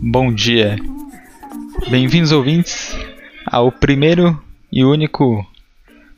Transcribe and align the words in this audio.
Bom 0.00 0.32
dia. 0.32 0.76
Bem-vindos, 1.90 2.32
ouvintes, 2.32 2.96
ao 3.46 3.70
primeiro 3.72 4.40
e 4.70 4.84
único 4.84 5.46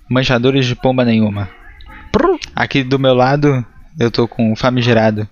Manjadores 0.08 0.66
de 0.66 0.74
Pomba 0.74 1.04
Nenhuma. 1.04 1.48
Aqui 2.54 2.82
do 2.84 2.98
meu 2.98 3.14
lado, 3.14 3.64
eu 3.98 4.10
tô 4.10 4.28
com 4.28 4.52
o 4.52 4.56
famigerado. 4.56 5.28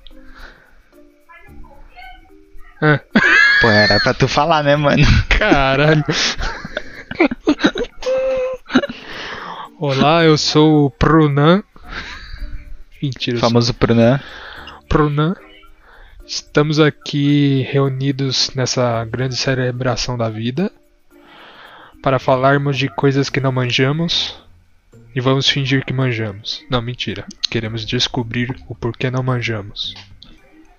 Ah, 2.81 3.01
Pô, 3.61 3.69
era 3.69 4.01
pra 4.01 4.13
tu 4.15 4.27
falar, 4.27 4.63
né, 4.65 4.75
mano? 4.77 5.03
caralho. 5.29 6.05
Olá, 9.79 10.25
eu 10.25 10.37
sou 10.37 10.87
o 10.87 10.91
Prunan. 10.91 11.63
Mentira, 13.03 13.37
O 13.37 13.37
eu 13.37 13.41
sou 13.41 13.49
famoso 13.49 13.75
Prunan. 13.75 14.21
Prunan. 14.89 15.35
Estamos 16.35 16.81
aqui 16.81 17.61
reunidos 17.71 18.53
nessa 18.55 19.05
grande 19.05 19.37
celebração 19.37 20.17
da 20.17 20.31
vida 20.31 20.73
para 22.03 22.19
falarmos 22.19 22.79
de 22.79 22.89
coisas 22.89 23.29
que 23.29 23.39
não 23.39 23.53
manjamos 23.53 24.35
e 25.15 25.21
vamos 25.21 25.47
fingir 25.47 25.85
que 25.85 25.93
manjamos. 25.93 26.65
Não, 26.71 26.81
mentira. 26.81 27.27
Queremos 27.51 27.85
descobrir 27.85 28.57
o 28.67 28.75
porquê 28.75 29.11
não 29.11 29.23
manjamos. 29.23 29.93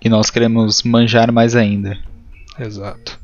E 0.02 0.08
nós 0.08 0.28
queremos 0.28 0.82
manjar 0.82 1.30
mais 1.30 1.54
ainda. 1.54 1.96
Exato. 2.58 3.16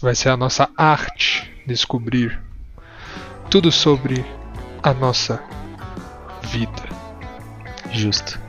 Vai 0.00 0.14
ser 0.14 0.30
a 0.30 0.38
nossa 0.38 0.70
arte 0.74 1.52
descobrir 1.66 2.40
tudo 3.50 3.70
sobre 3.70 4.24
a 4.82 4.94
nossa 4.94 5.38
vida. 6.44 6.88
Justo. 7.92 8.45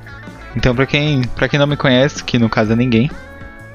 Então, 0.58 0.76
pra 0.76 0.88
quem, 0.88 1.22
pra 1.22 1.48
quem 1.48 1.60
não 1.60 1.68
me 1.68 1.78
conhece, 1.78 2.24
que 2.24 2.40
no 2.40 2.50
caso 2.50 2.74
é 2.74 2.76
ninguém, 2.76 3.12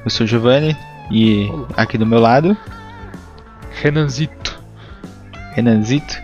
eu 0.04 0.10
sou 0.10 0.24
o 0.24 0.28
Giovanni 0.28 0.76
e 1.12 1.48
Olá. 1.48 1.68
aqui 1.76 1.96
do 1.96 2.04
meu 2.04 2.18
lado, 2.18 2.56
Renanzito. 3.70 4.60
Renanzito. 5.52 6.20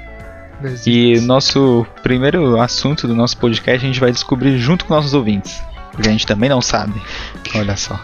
Renanzito. 0.61 0.91
E 0.91 1.17
o 1.17 1.23
nosso 1.23 1.87
primeiro 2.03 2.61
assunto 2.61 3.07
do 3.07 3.15
nosso 3.15 3.39
podcast 3.39 3.85
a 3.85 3.87
gente 3.87 4.01
vai 4.01 4.11
descobrir 4.11 4.59
junto 4.59 4.85
com 4.85 4.95
nossos 4.95 5.15
ouvintes. 5.15 5.63
Porque 5.93 6.09
a 6.09 6.11
gente 6.11 6.27
também 6.27 6.51
não 6.51 6.61
sabe. 6.61 7.01
Olha 7.55 7.77
só. 7.77 7.97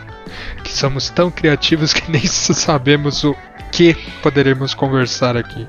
que 0.62 0.72
somos 0.72 1.10
tão 1.10 1.32
criativos 1.32 1.92
que 1.92 2.08
nem 2.08 2.22
sabemos 2.24 3.24
o 3.24 3.34
que 3.72 3.94
poderemos 4.22 4.74
conversar 4.74 5.36
aqui. 5.36 5.66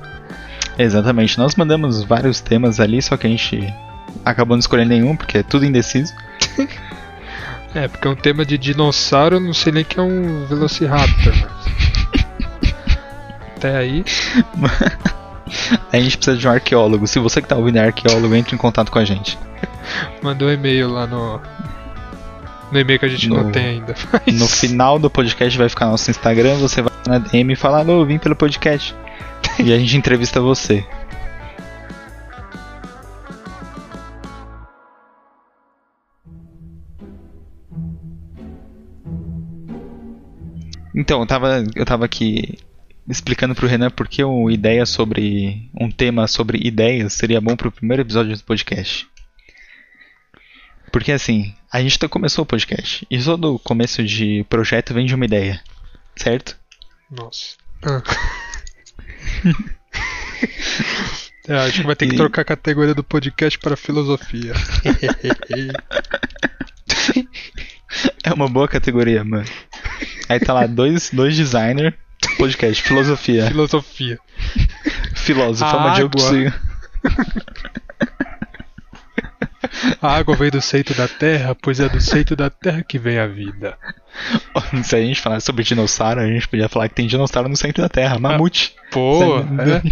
Exatamente. 0.78 1.36
Nós 1.36 1.56
mandamos 1.56 2.04
vários 2.04 2.40
temas 2.40 2.78
ali, 2.78 3.02
só 3.02 3.16
que 3.16 3.26
a 3.26 3.30
gente 3.30 3.74
acabou 4.24 4.56
não 4.56 4.60
escolhendo 4.60 4.90
nenhum, 4.90 5.16
porque 5.16 5.38
é 5.38 5.42
tudo 5.42 5.64
indeciso. 5.64 6.14
É, 7.74 7.88
porque 7.88 8.06
é 8.08 8.10
um 8.10 8.14
tema 8.16 8.44
de 8.44 8.56
dinossauro, 8.56 9.36
eu 9.36 9.40
não 9.40 9.52
sei 9.52 9.72
nem 9.72 9.84
que 9.84 9.98
é 9.98 10.02
um 10.02 10.46
Velociraptor. 10.46 11.34
Até 13.56 13.76
aí, 13.76 14.04
A 15.92 15.98
gente 15.98 16.16
precisa 16.16 16.36
de 16.36 16.46
um 16.46 16.50
arqueólogo. 16.50 17.06
Se 17.06 17.18
você 17.18 17.40
que 17.40 17.48
tá 17.48 17.56
ouvindo 17.56 17.76
é 17.78 17.86
arqueólogo, 17.86 18.34
entre 18.34 18.54
em 18.54 18.58
contato 18.58 18.90
com 18.90 18.98
a 18.98 19.04
gente. 19.04 19.38
mandou 20.22 20.48
um 20.48 20.52
e-mail 20.52 20.90
lá 20.90 21.06
no. 21.06 21.40
No 22.72 22.80
e-mail 22.80 22.98
que 22.98 23.04
a 23.06 23.08
gente 23.08 23.28
não 23.28 23.44
No- 23.44 23.52
tem 23.52 23.64
ainda. 23.66 23.94
Mas- 24.12 24.34
No 24.38 24.48
final 24.48 24.98
do 24.98 25.08
podcast 25.08 25.56
vai 25.56 25.68
ficar 25.68 25.86
nosso 25.86 26.10
Instagram, 26.10 26.56
você 26.56 26.82
vai 26.82 26.92
na 27.06 27.18
DM 27.18 27.52
e 27.52 27.56
falar, 27.56 27.78
alô, 27.78 28.04
vim 28.04 28.18
pelo 28.18 28.34
podcast. 28.36 28.94
E 29.58 29.72
a 29.72 29.78
gente 29.78 29.96
entrevista 29.96 30.40
você. 30.40 30.84
Então, 40.96 41.20
eu 41.20 41.26
tava, 41.26 41.62
eu 41.74 41.84
tava 41.84 42.04
aqui 42.06 42.58
explicando 43.08 43.54
pro 43.54 43.66
Renan 43.68 43.90
por 43.90 44.08
que 44.08 44.24
uma 44.24 44.50
ideia 44.52 44.84
sobre. 44.86 45.70
um 45.78 45.90
tema 45.90 46.26
sobre 46.26 46.58
ideias 46.66 47.12
seria 47.12 47.40
bom 47.40 47.54
pro 47.54 47.70
primeiro 47.70 48.02
episódio 48.02 48.34
do 48.36 48.42
podcast. 48.44 49.06
Porque 50.90 51.12
assim, 51.12 51.54
a 51.70 51.80
gente 51.82 51.98
tá- 51.98 52.08
começou 52.08 52.42
o 52.44 52.46
podcast. 52.46 53.06
E 53.10 53.22
todo 53.22 53.58
começo 53.58 54.02
de 54.02 54.44
projeto 54.48 54.94
vem 54.94 55.04
de 55.04 55.14
uma 55.14 55.24
ideia. 55.26 55.60
Certo? 56.16 56.56
Nossa. 57.10 57.56
Ah. 57.84 58.02
É, 61.48 61.54
acho 61.58 61.80
que 61.80 61.86
vai 61.86 61.94
ter 61.94 62.08
que 62.08 62.14
E- 62.14 62.16
trocar 62.16 62.42
a 62.42 62.44
categoria 62.44 62.92
do 62.92 63.04
podcast 63.04 63.56
para 63.60 63.76
filosofia. 63.76 64.52
É 68.24 68.32
uma 68.34 68.48
boa 68.48 68.66
categoria, 68.66 69.22
mano. 69.22 69.46
Aí 70.28 70.40
tá 70.40 70.52
lá, 70.52 70.66
dois, 70.66 71.10
dois 71.10 71.36
designers, 71.36 71.94
podcast, 72.36 72.82
filosofia, 72.82 73.46
filosofia. 73.46 74.18
filósofo, 75.14 75.74
é 75.74 75.78
uma 75.78 75.90
água. 75.92 76.54
A 80.00 80.16
água 80.16 80.34
vem 80.36 80.50
do 80.50 80.60
seito 80.60 80.94
da 80.94 81.06
terra, 81.06 81.54
pois 81.54 81.80
é 81.80 81.88
do 81.88 82.00
seito 82.00 82.34
da 82.34 82.48
terra 82.48 82.82
que 82.82 82.98
vem 82.98 83.18
a 83.18 83.26
vida. 83.26 83.76
Se 84.82 84.96
a 84.96 85.00
gente 85.00 85.20
falar 85.20 85.40
sobre 85.40 85.62
dinossauro, 85.64 86.20
a 86.20 86.26
gente 86.26 86.48
podia 86.48 86.68
falar 86.68 86.88
que 86.88 86.94
tem 86.94 87.06
dinossauro 87.06 87.48
no 87.48 87.56
centro 87.56 87.82
da 87.82 87.88
Terra, 87.88 88.18
mamute. 88.18 88.74
Pô, 88.90 89.18
Sério? 89.18 89.82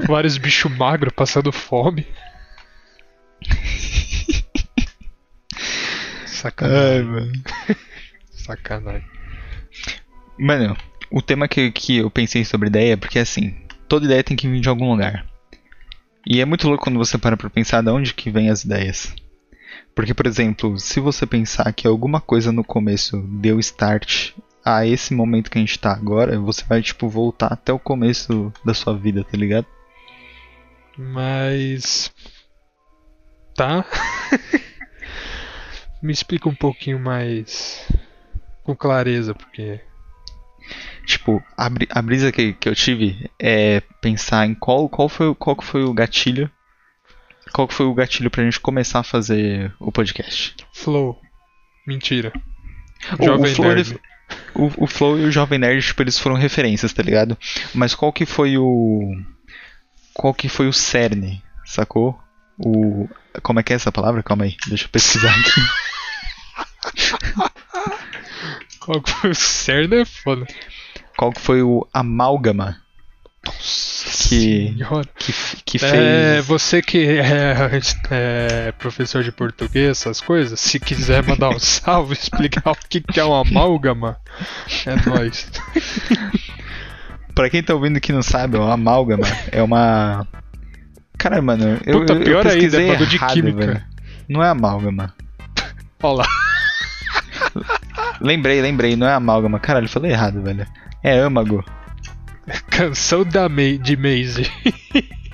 Vários 0.06 0.38
bichos 0.38 0.70
magros 0.74 1.12
passando 1.14 1.52
fome. 1.52 2.06
Sacanagem. 6.44 6.90
Ai, 6.90 7.02
mano. 7.02 7.32
Sacanagem. 8.30 9.08
Mano, 10.38 10.76
o 11.10 11.22
tema 11.22 11.48
que, 11.48 11.70
que 11.70 11.96
eu 11.96 12.10
pensei 12.10 12.44
sobre 12.44 12.68
ideia 12.68 12.92
é 12.92 12.96
porque 12.96 13.18
assim, 13.18 13.56
toda 13.88 14.04
ideia 14.04 14.22
tem 14.22 14.36
que 14.36 14.46
vir 14.46 14.60
de 14.60 14.68
algum 14.68 14.90
lugar. 14.90 15.26
E 16.26 16.42
é 16.42 16.44
muito 16.44 16.68
louco 16.68 16.84
quando 16.84 16.98
você 16.98 17.16
para 17.16 17.36
pra 17.36 17.48
pensar 17.48 17.82
de 17.82 17.90
onde 17.90 18.12
que 18.12 18.30
vem 18.30 18.50
as 18.50 18.62
ideias. 18.62 19.14
Porque, 19.94 20.12
por 20.12 20.26
exemplo, 20.26 20.78
se 20.78 21.00
você 21.00 21.26
pensar 21.26 21.72
que 21.72 21.86
alguma 21.86 22.20
coisa 22.20 22.52
no 22.52 22.64
começo 22.64 23.22
deu 23.40 23.58
start 23.60 24.32
a 24.62 24.86
esse 24.86 25.14
momento 25.14 25.50
que 25.50 25.56
a 25.56 25.60
gente 25.60 25.78
tá 25.78 25.92
agora, 25.92 26.38
você 26.38 26.64
vai, 26.64 26.82
tipo, 26.82 27.08
voltar 27.08 27.52
até 27.52 27.72
o 27.72 27.78
começo 27.78 28.52
da 28.64 28.74
sua 28.74 28.96
vida, 28.96 29.24
tá 29.24 29.36
ligado? 29.36 29.66
Mas. 30.98 32.12
Tá. 33.54 33.84
Me 36.04 36.12
explica 36.12 36.48
um 36.48 36.54
pouquinho 36.54 36.98
mais. 37.00 37.88
Com 38.62 38.76
clareza, 38.76 39.34
porque. 39.34 39.80
Tipo, 41.06 41.42
a, 41.56 41.68
a 41.90 42.02
brisa 42.02 42.30
que, 42.32 42.52
que 42.54 42.68
eu 42.68 42.74
tive 42.74 43.30
é 43.38 43.80
pensar 44.00 44.46
em 44.46 44.54
qual, 44.54 44.88
qual, 44.88 45.08
foi, 45.08 45.34
qual 45.34 45.56
que 45.56 45.64
foi 45.64 45.82
o 45.84 45.92
gatilho. 45.92 46.50
Qual 47.52 47.68
que 47.68 47.74
foi 47.74 47.86
o 47.86 47.94
gatilho 47.94 48.30
pra 48.30 48.42
gente 48.44 48.58
começar 48.60 49.00
a 49.00 49.04
fazer 49.04 49.72
o 49.78 49.92
podcast? 49.92 50.56
Flow. 50.72 51.20
Mentira. 51.86 52.32
O- 53.18 53.22
o 53.22 53.26
Jovem 53.26 53.54
Flow, 53.54 53.68
Nerd. 53.68 54.00
O, 54.54 54.84
o 54.84 54.86
Flow 54.86 55.18
e 55.18 55.24
o 55.24 55.30
Jovem 55.30 55.58
Nerd, 55.58 55.84
tipo, 55.86 56.02
eles 56.02 56.18
foram 56.18 56.36
referências, 56.36 56.92
tá 56.92 57.02
ligado? 57.02 57.36
Mas 57.74 57.94
qual 57.94 58.12
que 58.12 58.24
foi 58.26 58.56
o. 58.58 59.10
Qual 60.14 60.32
que 60.34 60.48
foi 60.48 60.66
o 60.68 60.72
cerne, 60.72 61.42
sacou? 61.64 62.18
O. 62.58 63.08
Como 63.42 63.60
é 63.60 63.62
que 63.62 63.72
é 63.72 63.76
essa 63.76 63.92
palavra? 63.92 64.22
Calma 64.22 64.44
aí, 64.44 64.56
deixa 64.68 64.84
eu 64.86 64.88
pesquisar 64.88 65.30
aqui. 65.30 65.60
Qual 68.84 69.00
que 69.02 69.10
foi 69.10 69.30
o 69.30 69.34
cerne 69.34 69.96
é 70.02 70.04
foda. 70.04 70.46
Qual 71.16 71.32
que 71.32 71.40
foi 71.40 71.62
o 71.62 71.86
amálgama 71.92 72.76
Que- 73.44 73.52
Senhora. 73.62 75.06
que, 75.18 75.32
que 75.64 75.84
É, 75.84 75.90
fez. 76.34 76.46
você 76.46 76.82
que 76.82 76.98
é, 77.06 77.54
é 78.10 78.72
professor 78.72 79.22
de 79.22 79.30
português, 79.32 79.90
essas 80.00 80.20
coisas, 80.20 80.58
se 80.60 80.78
quiser 80.80 81.22
mandar 81.26 81.50
um 81.50 81.58
salve, 81.60 82.14
explicar 82.14 82.70
o 82.72 82.76
que, 82.88 83.00
que 83.00 83.20
é 83.20 83.24
uma 83.24 83.40
amálgama, 83.42 84.16
é 84.86 85.08
nóis. 85.08 85.50
Pra 87.34 87.50
quem 87.50 87.62
tá 87.62 87.74
ouvindo 87.74 88.00
que 88.00 88.12
não 88.12 88.22
sabe, 88.22 88.56
o 88.56 88.62
amálgama 88.62 89.26
é 89.50 89.62
uma. 89.62 90.26
Cara, 91.18 91.40
mano, 91.42 91.80
eu, 91.86 92.00
Puta, 92.00 92.12
eu, 92.14 92.18
eu 92.18 92.24
pior 92.24 92.46
ainda, 92.46 92.82
é 92.82 92.88
bagulho 92.88 93.06
de 93.08 93.16
errado, 93.16 93.32
química. 93.34 93.66
velho. 93.66 93.84
Não 94.28 94.42
é 94.42 94.48
amálgama. 94.48 95.14
Olha 96.02 96.18
lá. 96.18 96.26
Lembrei, 98.24 98.60
lembrei, 98.62 98.96
não 98.96 99.06
é 99.06 99.12
amálgama. 99.12 99.60
Caralho, 99.60 99.88
falei 99.88 100.10
errado, 100.12 100.42
velho. 100.42 100.66
É 101.02 101.18
âmago. 101.18 101.64
Canção 102.70 103.22
da 103.24 103.48
May, 103.48 103.78
de 103.78 103.96
Maisie. 103.96 104.50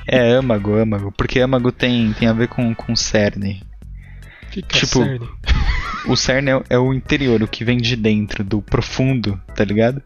É 0.06 0.32
âmago, 0.32 0.74
âmago. 0.76 1.12
Porque 1.16 1.38
âmago 1.40 1.70
tem, 1.70 2.12
tem 2.14 2.26
a 2.28 2.32
ver 2.32 2.48
com, 2.48 2.74
com 2.74 2.96
cerne. 2.96 3.62
Que 4.50 4.60
que 4.62 4.78
é 4.78 4.80
Tipo, 4.80 5.04
cerne? 5.04 5.28
O 6.08 6.16
cerne 6.16 6.50
é, 6.50 6.62
é 6.70 6.78
o 6.78 6.92
interior, 6.92 7.40
o 7.42 7.46
que 7.48 7.64
vem 7.64 7.78
de 7.78 7.94
dentro, 7.94 8.42
do 8.42 8.60
profundo, 8.60 9.40
tá 9.54 9.64
ligado? 9.64 10.02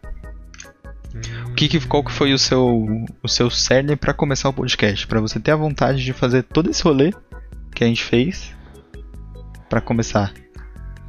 O 1.48 1.54
que, 1.54 1.68
que- 1.68 1.86
qual 1.86 2.02
que 2.04 2.10
foi 2.12 2.32
o 2.34 2.38
seu, 2.38 2.86
o 3.22 3.28
seu 3.28 3.48
cerne 3.48 3.94
pra 3.96 4.12
começar 4.12 4.48
o 4.48 4.52
podcast? 4.52 5.06
Pra 5.06 5.20
você 5.20 5.38
ter 5.40 5.52
a 5.52 5.56
vontade 5.56 6.04
de 6.04 6.12
fazer 6.12 6.42
todo 6.42 6.68
esse 6.70 6.82
rolê 6.82 7.12
que 7.74 7.84
a 7.84 7.86
gente 7.86 8.02
fez 8.02 8.52
pra 9.70 9.80
começar. 9.80 10.32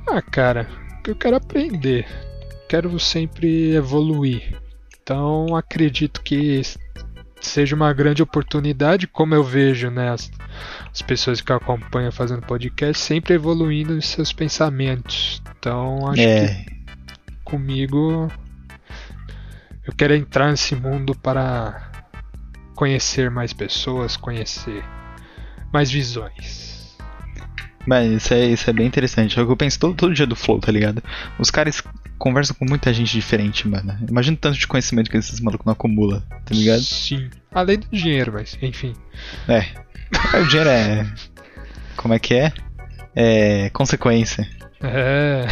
Ah, 0.08 0.22
cara, 0.22 0.68
eu 1.12 1.16
quero 1.16 1.36
aprender. 1.36 2.06
Quero 2.68 3.00
sempre 3.00 3.74
evoluir. 3.76 4.60
Então 5.02 5.56
acredito 5.56 6.22
que 6.22 6.62
seja 7.40 7.76
uma 7.76 7.94
grande 7.94 8.24
oportunidade, 8.24 9.06
como 9.08 9.36
eu 9.36 9.44
vejo 9.44 9.92
né, 9.92 10.10
as, 10.10 10.32
as 10.92 11.02
pessoas 11.02 11.42
que 11.42 11.52
eu 11.52 11.56
acompanho 11.56 12.12
fazendo 12.12 12.42
podcast, 12.42 13.02
sempre 13.02 13.36
evoluindo 13.36 13.96
em 13.96 14.02
seus 14.02 14.34
pensamentos. 14.34 15.42
Então 15.60 16.08
acho 16.08 16.22
É, 16.22 16.48
que 16.48 16.66
comigo 17.44 18.32
eu 19.86 19.94
quero 19.96 20.16
entrar 20.16 20.50
nesse 20.50 20.76
mundo 20.76 21.14
para 21.14 21.92
conhecer 22.76 23.30
mais 23.30 23.54
pessoas, 23.54 24.18
conhecer 24.18 24.84
mais 25.72 25.92
visões. 25.92 26.75
Mas 27.86 28.12
isso 28.12 28.34
é, 28.34 28.46
isso 28.46 28.70
é 28.70 28.74
bem 28.74 28.88
interessante. 28.88 29.38
É 29.38 29.42
o 29.42 29.46
que 29.46 29.52
eu 29.52 29.58
penso 29.58 29.80
todo, 29.80 29.96
todo 29.96 30.14
dia 30.14 30.26
do 30.26 30.36
Flow, 30.36 30.60
tá 30.60 30.72
ligado? 30.72 31.04
Os 31.38 31.52
caras 31.52 31.84
conversam 32.18 32.56
com 32.58 32.66
muita 32.66 32.94
gente 32.94 33.12
diferente, 33.12 33.68
mano. 33.68 33.98
Imagina 34.10 34.36
o 34.36 34.40
tanto 34.40 34.58
de 34.58 34.68
conhecimento 34.68 35.10
que 35.10 35.18
esses 35.18 35.40
malucos 35.40 35.66
não 35.66 35.74
acumulam, 35.74 36.22
tá 36.44 36.54
ligado? 36.54 36.82
Sim. 36.82 37.30
Além 37.52 37.80
do 37.80 37.88
dinheiro, 37.92 38.34
mas 38.34 38.58
enfim. 38.62 38.94
É. 39.48 39.66
O 40.40 40.48
dinheiro 40.48 40.70
é. 40.70 41.08
Como 41.96 42.14
é 42.14 42.20
que 42.20 42.34
é? 42.34 42.52
É. 43.16 43.70
Consequência. 43.70 44.48
É. 44.82 45.46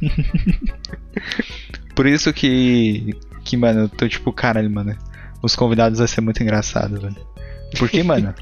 Por 1.94 2.06
isso 2.06 2.32
que. 2.32 3.14
Que, 3.44 3.56
mano, 3.56 3.80
eu 3.80 3.88
tô 3.88 4.08
tipo, 4.08 4.32
caralho, 4.32 4.70
mano. 4.70 4.96
Os 5.42 5.56
convidados 5.56 5.98
vai 5.98 6.08
ser 6.08 6.20
muito 6.20 6.42
engraçado, 6.42 7.00
velho. 7.00 7.16
Porque, 7.78 8.02
mano. 8.02 8.34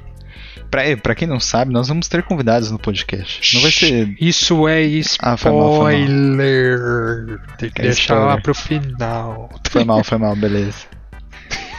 Pra, 0.70 0.82
pra 1.02 1.14
quem 1.14 1.26
não 1.26 1.40
sabe, 1.40 1.73
nós 1.73 1.88
vamos 1.88 2.08
ter 2.08 2.23
convidados 2.23 2.70
no 2.70 2.79
podcast. 2.79 3.55
Não 3.55 3.62
vai 3.62 3.70
ser. 3.73 4.14
Isso 4.20 4.69
é 4.69 4.85
Ah, 5.20 5.37
foi 5.37 5.50
mal, 5.52 5.76
foi 5.76 5.93
mal. 5.94 6.02
spoiler. 6.05 7.40
Tem 7.58 7.70
que 7.70 7.81
É 7.81 7.85
deixar 7.85 8.14
lá 8.14 8.20
spoiler. 8.37 8.43
pro 8.43 8.55
final. 8.55 9.50
Foi 9.70 9.85
mal, 9.85 10.05
foi 10.05 10.19
mal, 10.19 10.37
beleza. 10.37 10.87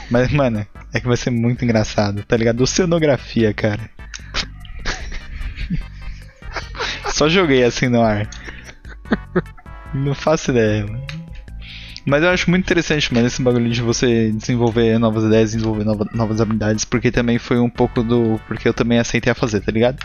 Mas, 0.10 0.32
mano, 0.32 0.66
é 0.94 1.00
que 1.00 1.08
vai 1.08 1.18
ser 1.18 1.30
muito 1.30 1.64
engraçado, 1.64 2.24
tá 2.24 2.36
ligado? 2.36 2.62
Oceanografia, 2.62 3.54
cara. 3.54 3.80
Só 7.14 7.28
joguei 7.30 7.64
assim 7.64 7.88
no 7.90 8.02
ar. 8.02 8.28
Não 9.94 10.14
faço 10.16 10.52
ideia, 10.52 10.86
mano. 10.86 11.04
Mas 12.10 12.24
eu 12.24 12.30
acho 12.32 12.50
muito 12.50 12.64
interessante, 12.64 13.14
mano, 13.14 13.28
esse 13.28 13.40
bagulho 13.42 13.70
de 13.70 13.82
você 13.84 14.32
desenvolver 14.32 14.98
novas 14.98 15.24
ideias, 15.26 15.52
desenvolver 15.52 15.84
nova- 15.84 16.10
novas 16.12 16.42
habilidades, 16.42 16.84
porque 16.84 17.12
também 17.12 17.38
foi 17.38 17.60
um 17.60 17.70
pouco 17.70 18.02
do. 18.04 18.42
Porque 18.48 18.68
eu 18.68 18.74
também 18.74 18.98
aceitei 18.98 19.32
a 19.32 19.36
fazer, 19.36 19.62
tá 19.62 19.72
ligado? 19.72 20.00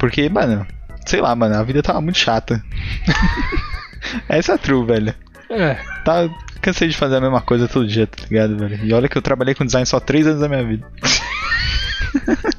Porque, 0.00 0.28
mano, 0.28 0.66
sei 1.06 1.20
lá, 1.20 1.34
mano, 1.36 1.54
a 1.54 1.62
vida 1.62 1.82
tava 1.84 2.00
muito 2.00 2.18
chata. 2.18 2.60
Essa 4.28 4.52
é 4.52 4.54
a 4.56 4.58
true, 4.58 4.84
velho. 4.84 5.14
É. 5.50 5.74
Tá, 6.04 6.28
cansei 6.60 6.88
de 6.88 6.96
fazer 6.96 7.16
a 7.16 7.20
mesma 7.20 7.40
coisa 7.40 7.68
todo 7.68 7.86
dia, 7.86 8.06
tá 8.06 8.24
ligado, 8.28 8.56
velho? 8.58 8.84
E 8.84 8.92
olha 8.92 9.08
que 9.08 9.16
eu 9.16 9.22
trabalhei 9.22 9.54
com 9.54 9.64
design 9.64 9.86
só 9.86 10.00
3 10.00 10.26
anos 10.26 10.40
da 10.40 10.48
minha 10.48 10.64
vida. 10.64 10.84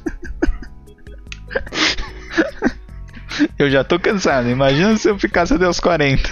eu 3.58 3.70
já 3.70 3.84
tô 3.84 3.98
cansado, 3.98 4.48
imagina 4.48 4.96
se 4.96 5.08
eu 5.08 5.18
ficasse 5.18 5.54
até 5.54 5.68
os 5.68 5.80
40. 5.80 6.28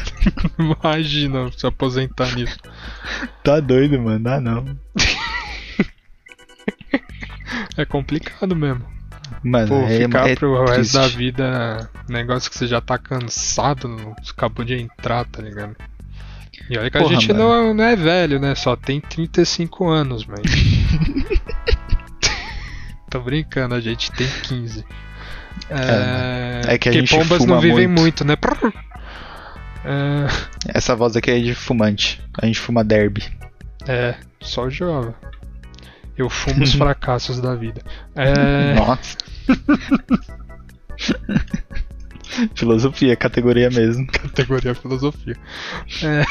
Imagina 0.58 1.50
se 1.56 1.66
aposentar 1.66 2.34
nisso. 2.34 2.58
Tá 3.42 3.60
doido, 3.60 4.00
mano, 4.00 4.20
dá 4.20 4.40
não. 4.40 4.64
É 7.76 7.84
complicado 7.84 8.56
mesmo. 8.56 8.84
Mano, 9.42 9.68
Pô, 9.68 9.80
é, 9.82 9.98
ficar 10.00 10.28
é 10.28 10.34
pro 10.34 10.64
resto 10.64 10.74
triste. 10.74 10.92
da 10.94 11.06
vida, 11.06 11.90
negócio 12.08 12.50
que 12.50 12.58
você 12.58 12.66
já 12.66 12.80
tá 12.80 12.98
cansado, 12.98 14.14
acabou 14.28 14.64
de 14.64 14.74
entrar, 14.74 15.24
tá 15.26 15.40
ligado? 15.40 15.76
E 16.68 16.76
olha 16.76 16.90
que 16.90 16.98
a 16.98 17.00
Porra, 17.00 17.14
gente 17.14 17.32
mano. 17.32 17.44
não, 17.44 17.74
não 17.74 17.84
é 17.84 17.94
velho, 17.94 18.40
né? 18.40 18.54
Só 18.54 18.74
tem 18.74 19.00
35 19.00 19.88
anos, 19.88 20.26
mas. 20.26 20.40
Tô 23.08 23.20
brincando, 23.20 23.74
a 23.74 23.80
gente 23.80 24.10
tem 24.12 24.26
15. 24.42 24.84
É, 25.70 26.74
É 26.74 26.78
que 26.78 26.88
a 26.88 26.92
gente 26.92 27.10
pombas 27.14 27.38
fuma 27.38 27.54
não 27.54 27.60
vivem 27.60 27.86
muito. 27.86 28.24
muito, 28.24 28.26
né? 28.26 28.36
É, 29.84 30.26
Essa 30.74 30.94
voz 30.96 31.16
aqui 31.16 31.30
é 31.30 31.38
de 31.38 31.54
fumante. 31.54 32.20
A 32.40 32.46
gente 32.46 32.58
fuma 32.60 32.82
derby. 32.84 33.22
é, 33.86 34.14
só 34.40 34.68
jovem. 34.68 35.14
Eu 36.16 36.28
fumo 36.28 36.64
os 36.64 36.74
fracassos 36.74 37.40
da 37.40 37.54
vida. 37.54 37.80
É, 38.16 38.74
Nossa. 38.74 39.16
Filosofia, 42.54 43.16
categoria 43.16 43.70
mesmo. 43.70 44.06
categoria 44.06 44.74
filosofia. 44.74 45.36
É. 46.02 46.24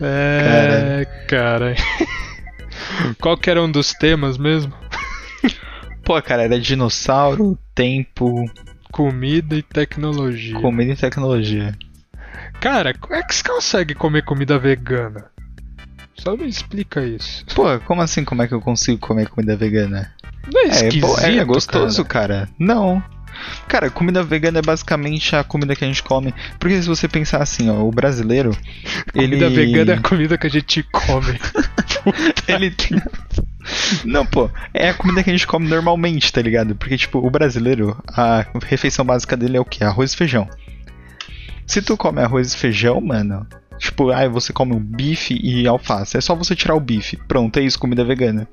É, 0.00 1.04
cara. 1.28 1.74
Qual 3.20 3.36
que 3.36 3.48
era 3.48 3.62
um 3.62 3.70
dos 3.70 3.92
temas 3.92 4.36
mesmo? 4.36 4.72
Pô, 6.04 6.20
cara, 6.20 6.42
era 6.42 6.60
dinossauro, 6.60 7.58
tempo, 7.74 8.44
Comida 8.92 9.56
e 9.56 9.62
tecnologia. 9.62 10.60
comida 10.60 10.92
e 10.92 10.96
tecnologia. 10.96 11.76
Cara, 12.60 12.94
como 12.94 13.14
é 13.14 13.22
que 13.22 13.34
você 13.34 13.42
consegue 13.42 13.94
comer 13.94 14.22
comida 14.22 14.58
vegana? 14.58 15.26
Só 16.16 16.36
me 16.36 16.46
explica 16.46 17.04
isso. 17.04 17.44
Pô, 17.54 17.64
como 17.80 18.00
assim? 18.02 18.24
Como 18.24 18.42
é 18.42 18.46
que 18.46 18.54
eu 18.54 18.60
consigo 18.60 18.98
comer 18.98 19.28
comida 19.28 19.56
vegana? 19.56 20.12
Não 20.52 20.60
é 20.60 20.64
É, 20.64 20.68
esquisito, 20.68 21.06
pô, 21.06 21.18
é 21.20 21.44
gostoso, 21.44 22.04
cara. 22.04 22.34
cara. 22.46 22.48
Não. 22.58 23.02
Cara, 23.66 23.90
comida 23.90 24.22
vegana 24.22 24.60
é 24.60 24.62
basicamente 24.62 25.34
a 25.34 25.42
comida 25.42 25.74
que 25.74 25.84
a 25.84 25.88
gente 25.88 26.02
come. 26.02 26.32
Porque 26.60 26.80
se 26.80 26.86
você 26.88 27.08
pensar 27.08 27.42
assim, 27.42 27.68
ó, 27.68 27.82
o 27.82 27.90
brasileiro, 27.90 28.56
ele 29.14 29.36
Comida 29.36 29.50
vegana 29.50 29.92
é 29.92 29.96
a 29.96 30.00
comida 30.00 30.38
que 30.38 30.46
a 30.46 30.50
gente 30.50 30.82
come. 30.84 31.38
ele 32.46 32.70
tem 32.70 33.02
Não, 34.04 34.26
pô, 34.26 34.50
é 34.72 34.90
a 34.90 34.94
comida 34.94 35.22
que 35.22 35.30
a 35.30 35.32
gente 35.32 35.46
come 35.46 35.68
normalmente, 35.68 36.32
tá 36.32 36.42
ligado? 36.42 36.74
Porque 36.76 36.96
tipo, 36.98 37.18
o 37.18 37.30
brasileiro, 37.30 37.96
a 38.08 38.44
refeição 38.64 39.04
básica 39.04 39.36
dele 39.36 39.56
é 39.56 39.60
o 39.60 39.64
quê? 39.64 39.82
Arroz 39.84 40.12
e 40.12 40.16
feijão. 40.16 40.48
Se 41.66 41.80
tu 41.80 41.96
come 41.96 42.20
arroz 42.20 42.52
e 42.52 42.56
feijão, 42.58 43.00
mano, 43.00 43.46
tipo, 43.78 44.10
ai, 44.10 44.28
você 44.28 44.52
come 44.52 44.74
um 44.74 44.80
bife 44.80 45.34
e 45.42 45.66
alface, 45.66 46.16
é 46.16 46.20
só 46.20 46.34
você 46.34 46.54
tirar 46.54 46.74
o 46.74 46.80
bife. 46.80 47.16
Pronto, 47.26 47.58
é 47.58 47.62
isso, 47.62 47.78
comida 47.78 48.04
vegana. 48.04 48.46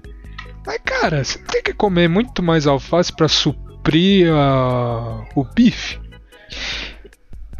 Mas, 0.65 0.79
cara, 0.85 1.23
você 1.23 1.39
tem 1.39 1.61
que 1.61 1.73
comer 1.73 2.07
muito 2.07 2.41
mais 2.41 2.65
alface 2.67 3.11
pra 3.11 3.27
suprir 3.27 4.31
a- 4.31 5.25
o 5.35 5.43
bife. 5.43 5.99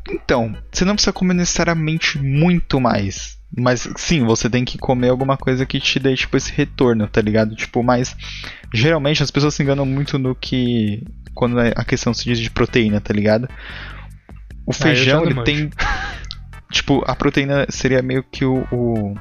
Então, 0.10 0.56
você 0.72 0.84
não 0.86 0.94
precisa 0.96 1.14
comer 1.14 1.34
necessariamente 1.34 2.18
muito 2.20 2.80
mais. 2.80 3.38
Mas 3.58 3.88
sim, 3.98 4.24
você 4.24 4.50
tem 4.50 4.64
que 4.64 4.78
comer 4.78 5.10
alguma 5.10 5.36
coisa 5.36 5.66
que 5.66 5.80
te 5.80 6.00
dê, 6.00 6.16
tipo, 6.16 6.38
esse 6.38 6.52
retorno, 6.54 7.08
tá 7.08 7.20
ligado? 7.22 7.54
Tipo, 7.56 7.84
mas 7.84 8.16
geralmente 8.74 9.22
as 9.22 9.30
pessoas 9.32 9.54
se 9.54 9.62
enganam 9.64 9.86
muito 9.86 10.18
no 10.18 10.34
que. 10.34 11.04
Quando 11.34 11.60
é- 11.60 11.74
a 11.76 11.84
questão 11.84 12.14
se 12.14 12.24
diz 12.24 12.40
de 12.40 12.50
proteína, 12.50 13.02
tá 13.02 13.14
ligado? 13.14 13.50
O 14.66 14.72
Ah, 14.72 14.74
feijão, 14.74 15.22
não 15.26 15.32
ele 15.32 15.44
tem. 15.44 15.70
Tipo, 16.72 17.04
a 17.06 17.14
proteína 17.16 17.66
seria 17.70 18.02
meio 18.02 18.24
que 18.24 18.46
o. 18.46 18.66
o- 18.72 19.16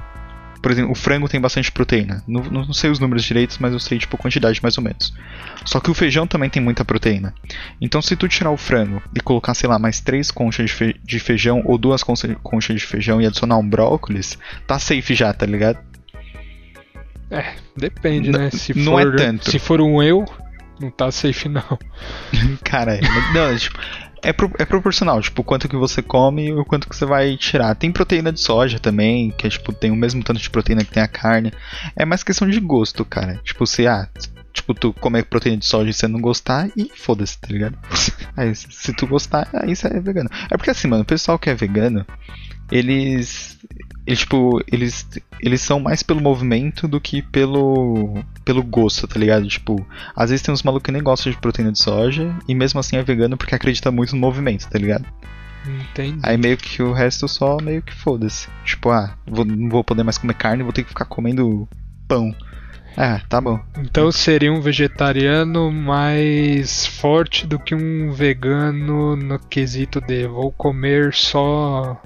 por 0.63 0.71
exemplo, 0.71 0.93
o 0.93 0.95
frango 0.95 1.29
tem 1.29 1.41
bastante 1.41 1.71
proteína. 1.73 2.23
Não, 2.27 2.43
não 2.43 2.73
sei 2.73 2.91
os 2.91 2.99
números 2.99 3.25
direitos, 3.25 3.59
mas 3.59 3.73
eu 3.73 3.79
sei, 3.81 3.99
tipo, 3.99 4.17
quantidade 4.19 4.61
mais 4.63 4.77
ou 4.79 4.85
menos. 4.85 5.13
Só 5.65 5.81
que 5.81 5.91
o 5.91 5.95
feijão 5.95 6.27
também 6.27 6.51
tem 6.51 6.63
muita 6.63 6.85
proteína. 6.85 7.35
Então, 7.81 8.01
se 8.03 8.15
tu 8.17 8.29
tirar 8.29 8.51
o 8.51 8.57
frango 8.57 9.03
e 9.15 9.21
colocar, 9.21 9.55
sei 9.55 9.69
lá, 9.69 9.79
mais 9.79 10.01
três 10.01 10.31
conchas 10.31 10.67
de, 10.71 10.73
fe- 10.77 10.97
de 11.03 11.19
feijão 11.19 11.63
ou 11.65 11.77
duas 11.79 12.03
concha- 12.03 12.37
conchas 12.43 12.81
de 12.81 12.87
feijão 12.87 13.21
e 13.21 13.27
adicionar 13.27 13.57
um 13.59 13.69
brócolis, 13.69 14.39
tá 14.67 14.79
safe 14.79 15.15
já, 15.15 15.33
tá 15.33 15.47
ligado? 15.47 15.79
É, 17.31 17.55
depende, 17.77 18.31
né? 18.31 18.51
Se 18.51 18.77
não 18.77 18.93
for, 18.93 19.15
é 19.15 19.17
tanto. 19.17 19.51
Se 19.51 19.59
for 19.59 19.81
um 19.81 20.03
eu, 20.03 20.25
não 20.81 20.91
tá 20.91 21.11
safe 21.13 21.49
não. 21.49 21.79
Cara, 22.65 22.97
é- 22.97 23.01
não, 23.33 23.49
é, 23.51 23.57
tipo, 23.57 23.79
é, 24.23 24.33
pro- 24.33 24.53
é 24.59 24.65
proporcional, 24.65 25.21
tipo, 25.21 25.43
o 25.43 25.45
quanto 25.45 25.69
que 25.69 25.77
você 25.77 26.03
come 26.03 26.47
e 26.49 26.53
o 26.53 26.65
quanto 26.65 26.89
que 26.89 26.97
você 26.97 27.05
vai 27.05 27.37
tirar. 27.37 27.75
Tem 27.75 27.91
proteína 27.93 28.33
de 28.33 28.41
soja 28.41 28.79
também, 28.79 29.31
que 29.31 29.47
é, 29.47 29.51
tipo, 29.51 29.73
tem 29.73 29.91
o 29.91 29.97
mesmo 29.97 30.23
tanto 30.23 30.41
de 30.41 30.51
proteína 30.51 30.85
que 30.85 30.93
tem 30.93 31.03
a 31.03 31.09
carne. 31.09 31.53
É 31.97 32.05
mais 32.05 32.23
questão 32.23 32.49
de 32.49 32.61
gosto, 32.61 33.05
cara. 33.05 33.41
Tipo, 33.45 33.67
se, 33.67 33.87
ah, 33.87 34.09
tipo, 34.53 34.75
tu 34.75 34.93
comer 34.93 35.25
proteína 35.25 35.59
de 35.59 35.67
soja 35.67 35.91
e 35.91 35.93
você 35.93 36.07
não 36.09 36.21
gostar, 36.21 36.69
e 36.77 36.91
foda-se, 36.97 37.39
tá 37.39 37.49
ligado? 37.51 37.79
Aí, 38.37 38.55
se- 38.55 38.93
tu 38.95 39.07
gostar, 39.07 39.49
aí 39.53 39.75
você 39.75 39.87
é 39.89 40.01
vegano. 40.01 40.29
É 40.51 40.57
porque 40.57 40.71
assim, 40.71 40.89
mano, 40.89 41.03
o 41.03 41.07
pessoal 41.07 41.39
que 41.39 41.51
é 41.51 41.55
vegano, 41.55 42.07
eles. 42.71 43.59
Eles, 44.07 44.21
tipo, 44.21 44.61
eles, 44.73 45.07
eles 45.41 45.61
são 45.61 45.79
mais 45.79 46.03
pelo 46.03 46.21
movimento 46.21 46.89
do 46.89 47.01
que 47.01 47.23
pelo, 47.23 48.15
pelo 48.45 48.63
gosto, 48.63 49.07
tá 49.07 49.19
ligado? 49.19 49.47
Tipo, 49.47 49.87
às 50.17 50.31
vezes 50.31 50.45
tem 50.45 50.53
uns 50.53 50.63
malucos 50.63 50.85
que 50.87 50.93
nem 50.93 51.03
gostam 51.03 51.31
de 51.31 51.39
proteína 51.39 51.71
de 51.73 51.79
soja 51.79 52.35
e 52.49 52.55
mesmo 52.55 52.81
assim 52.81 52.97
é 52.97 53.03
vegano 53.03 53.37
porque 53.37 53.55
acredita 53.55 53.91
muito 53.91 54.15
no 54.15 54.21
movimento, 54.21 54.69
tá 54.69 54.79
ligado? 54.79 55.05
Entendi. 55.93 56.19
Aí 56.23 56.37
meio 56.39 56.57
que 56.57 56.83
o 56.83 56.93
resto 56.93 57.29
só 57.29 57.59
meio 57.63 57.83
que 57.83 57.95
foda-se. 57.95 58.49
Tipo, 58.65 58.91
ah, 58.91 59.15
vou- 59.27 59.45
não 59.45 59.69
vou 59.69 59.85
poder 59.85 60.03
mais 60.03 60.17
comer 60.19 60.35
carne, 60.35 60.63
vou 60.63 60.73
ter 60.73 60.83
que 60.83 60.89
ficar 60.89 61.05
comendo 61.05 61.69
pão. 62.09 62.35
É, 62.97 63.19
tá 63.29 63.41
bom. 63.41 63.61
Então 63.79 64.11
seria 64.11 64.53
um 64.53 64.61
vegetariano 64.61 65.71
mais 65.71 66.87
forte 66.87 67.47
do 67.47 67.59
que 67.59 67.75
um 67.75 68.11
vegano 68.13 69.15
no 69.15 69.39
quesito 69.39 70.01
de 70.01 70.27
vou 70.27 70.51
comer 70.51 71.15
só. 71.15 72.01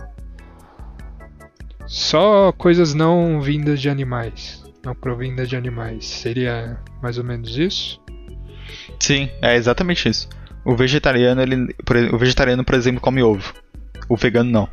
Só 1.94 2.50
coisas 2.50 2.92
não 2.92 3.40
vindas 3.40 3.80
de 3.80 3.88
animais. 3.88 4.64
Não 4.84 4.96
provindas 4.96 5.48
de 5.48 5.54
animais. 5.56 6.04
Seria 6.04 6.76
mais 7.00 7.18
ou 7.18 7.24
menos 7.24 7.56
isso? 7.56 8.00
Sim, 8.98 9.30
é 9.40 9.54
exatamente 9.54 10.08
isso. 10.08 10.28
O 10.64 10.74
vegetariano, 10.74 11.40
ele. 11.40 11.72
O 12.12 12.18
vegetariano, 12.18 12.64
por 12.64 12.74
exemplo, 12.74 13.00
come 13.00 13.22
ovo. 13.22 13.54
O 14.08 14.16
vegano 14.16 14.50
não. 14.50 14.68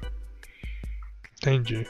Entendi. 1.37 1.85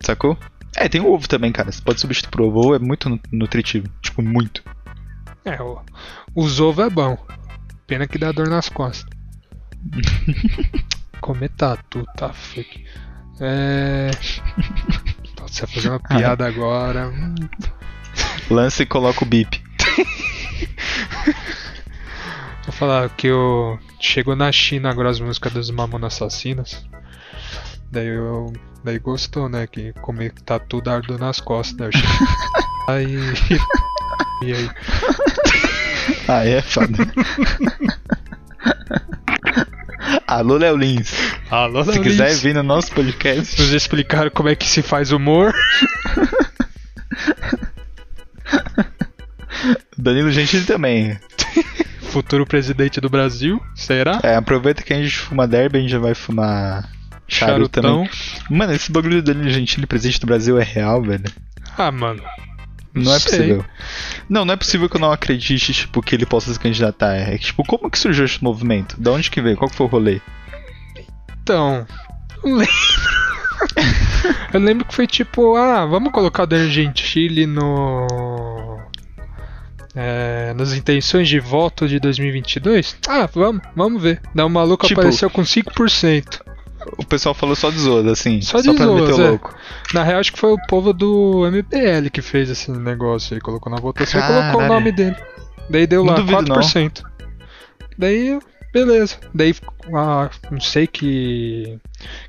Sacou? 0.00 0.36
É, 0.76 0.90
tem 0.90 1.00
o 1.00 1.10
ovo 1.10 1.26
também, 1.26 1.50
cara. 1.52 1.72
Você 1.72 1.80
pode 1.80 1.98
substituir 1.98 2.30
por 2.30 2.42
ovo. 2.42 2.58
Ovo 2.60 2.74
é 2.74 2.78
muito 2.78 3.08
nu- 3.08 3.20
nutritivo. 3.32 3.88
Tipo, 4.02 4.20
muito. 4.20 4.62
É, 5.42 5.60
o, 5.62 5.80
os 6.34 6.60
ovos 6.60 6.84
é 6.84 6.90
bom. 6.90 7.16
Pena 7.86 8.06
que 8.06 8.18
dá 8.18 8.30
dor 8.30 8.48
nas 8.48 8.68
costas. 8.68 9.08
Comer 11.22 11.48
tatu, 11.48 12.04
tá 12.14 12.30
fake. 12.30 12.84
É. 13.40 14.10
Pode 15.36 15.54
você 15.54 15.66
fazer 15.66 15.90
uma 15.90 16.00
piada 16.00 16.46
agora. 16.46 17.08
hum, 17.08 17.34
Lança 18.50 18.82
e 18.82 18.86
coloca 18.86 19.24
o 19.24 19.26
bip. 19.26 19.62
Vou 22.64 22.72
falar 22.72 23.08
que 23.10 23.26
eu. 23.28 23.78
Chegou 24.00 24.36
na 24.36 24.50
China 24.52 24.90
agora 24.90 25.10
as 25.10 25.20
músicas 25.20 25.52
dos 25.52 25.70
Mamonas 25.70 26.14
Assassinas. 26.14 26.84
Daí 27.90 28.06
eu. 28.08 28.52
Daí 28.84 28.98
gostou, 28.98 29.48
né? 29.48 29.66
Que 29.66 29.92
comer 29.94 30.32
tatu 30.44 30.80
dá 30.80 30.98
dor 31.00 31.18
nas 31.18 31.40
costas. 31.40 31.94
Cheguei. 31.94 32.26
Aí. 32.88 33.16
E 34.44 34.52
aí? 34.52 34.70
Ah, 36.28 36.46
é 36.46 36.62
foda. 36.62 36.96
Alô, 40.26 40.56
Léo 40.56 40.76
Lins. 40.76 41.12
Alô, 41.50 41.84
Se 41.84 42.00
quiser 42.00 42.34
vir 42.34 42.54
no 42.54 42.62
nosso 42.62 42.92
podcast. 42.92 43.60
nos 43.60 43.72
explicaram 43.72 44.30
como 44.30 44.48
é 44.48 44.56
que 44.56 44.66
se 44.66 44.82
faz 44.82 45.12
humor. 45.12 45.54
Danilo 49.96 50.30
Gentili 50.32 50.64
também. 50.64 51.18
Futuro 52.10 52.44
presidente 52.46 53.00
do 53.00 53.08
Brasil, 53.08 53.60
será? 53.74 54.18
É, 54.22 54.34
aproveita 54.34 54.82
que 54.82 54.92
a 54.92 54.96
gente 54.96 55.16
fuma 55.18 55.46
derby, 55.46 55.78
a 55.78 55.80
gente 55.80 55.90
já 55.90 55.98
vai 55.98 56.14
fumar 56.14 56.90
charuto 57.28 57.80
também. 57.80 58.10
Mano, 58.50 58.72
esse 58.72 58.90
bagulho 58.90 59.22
do 59.22 59.32
Danilo 59.32 59.50
Gentili, 59.50 59.86
presidente 59.86 60.20
do 60.20 60.26
Brasil, 60.26 60.58
é 60.58 60.64
real, 60.64 61.02
velho. 61.02 61.24
Ah, 61.76 61.92
mano. 61.92 62.22
Não 62.92 63.12
é 63.12 63.18
sei. 63.18 63.38
possível. 63.38 63.64
Não, 64.28 64.44
não 64.44 64.54
é 64.54 64.56
possível 64.56 64.88
que 64.88 64.96
eu 64.96 65.00
não 65.00 65.12
acredite, 65.12 65.72
tipo, 65.72 66.00
que 66.02 66.14
ele 66.14 66.24
possa 66.24 66.52
se 66.52 66.58
candidatar. 66.58 67.14
É 67.14 67.36
que, 67.38 67.46
tipo, 67.46 67.62
como 67.64 67.90
que 67.90 67.98
surgiu 67.98 68.24
esse 68.24 68.42
movimento? 68.42 68.98
Da 69.00 69.12
onde 69.12 69.30
que 69.30 69.40
veio? 69.42 69.56
Qual 69.56 69.68
que 69.68 69.76
foi 69.76 69.86
o 69.86 69.90
rolê? 69.90 70.20
Então. 71.46 71.86
Não 72.42 72.56
lembro. 72.56 72.74
Eu 74.52 74.58
lembro 74.58 74.84
que 74.84 74.92
foi 74.92 75.06
tipo, 75.06 75.54
ah, 75.54 75.86
vamos 75.86 76.10
colocar 76.10 76.42
o 76.42 76.46
Dan 76.46 76.68
Gentili 76.68 77.46
no. 77.46 78.80
É, 79.94 80.52
nas 80.54 80.72
intenções 80.74 81.28
de 81.28 81.38
voto 81.38 81.86
de 81.86 82.00
2022? 82.00 82.96
Ah, 83.08 83.28
vamos, 83.32 83.62
vamos 83.76 84.02
ver. 84.02 84.20
Daí 84.34 84.44
o 84.44 84.50
maluco 84.50 84.86
Tipo- 84.88 85.00
apareceu 85.00 85.30
com 85.30 85.42
5%. 85.42 86.40
O 86.98 87.04
pessoal 87.04 87.34
falou 87.34 87.54
só 87.54 87.70
de 87.70 87.78
zoas, 87.78 88.06
assim. 88.06 88.42
Só 88.42 88.60
de 88.60 88.74
pra 88.74 88.86
meter 88.86 89.06
zoas, 89.06 89.18
é. 89.20 89.28
louco. 89.30 89.54
Na 89.94 90.02
real, 90.02 90.18
acho 90.18 90.32
que 90.32 90.38
foi 90.40 90.52
o 90.52 90.58
povo 90.66 90.92
do 90.92 91.46
MPL 91.46 92.10
que 92.12 92.20
fez 92.20 92.50
esse 92.50 92.72
negócio 92.72 93.34
aí. 93.34 93.40
Colocou 93.40 93.70
na 93.72 93.78
votação 93.78 94.20
e 94.20 94.26
colocou 94.26 94.62
o 94.62 94.66
nome 94.68 94.90
dele. 94.90 95.16
Daí 95.70 95.86
deu 95.86 96.04
Não 96.04 96.12
lá 96.12 96.18
duvido, 96.18 96.52
4%. 96.54 97.02
Daí, 97.96 98.38
beleza. 98.84 99.16
Daí, 99.34 99.54
ah, 99.94 100.28
não 100.50 100.60
sei 100.60 100.86
que 100.86 101.78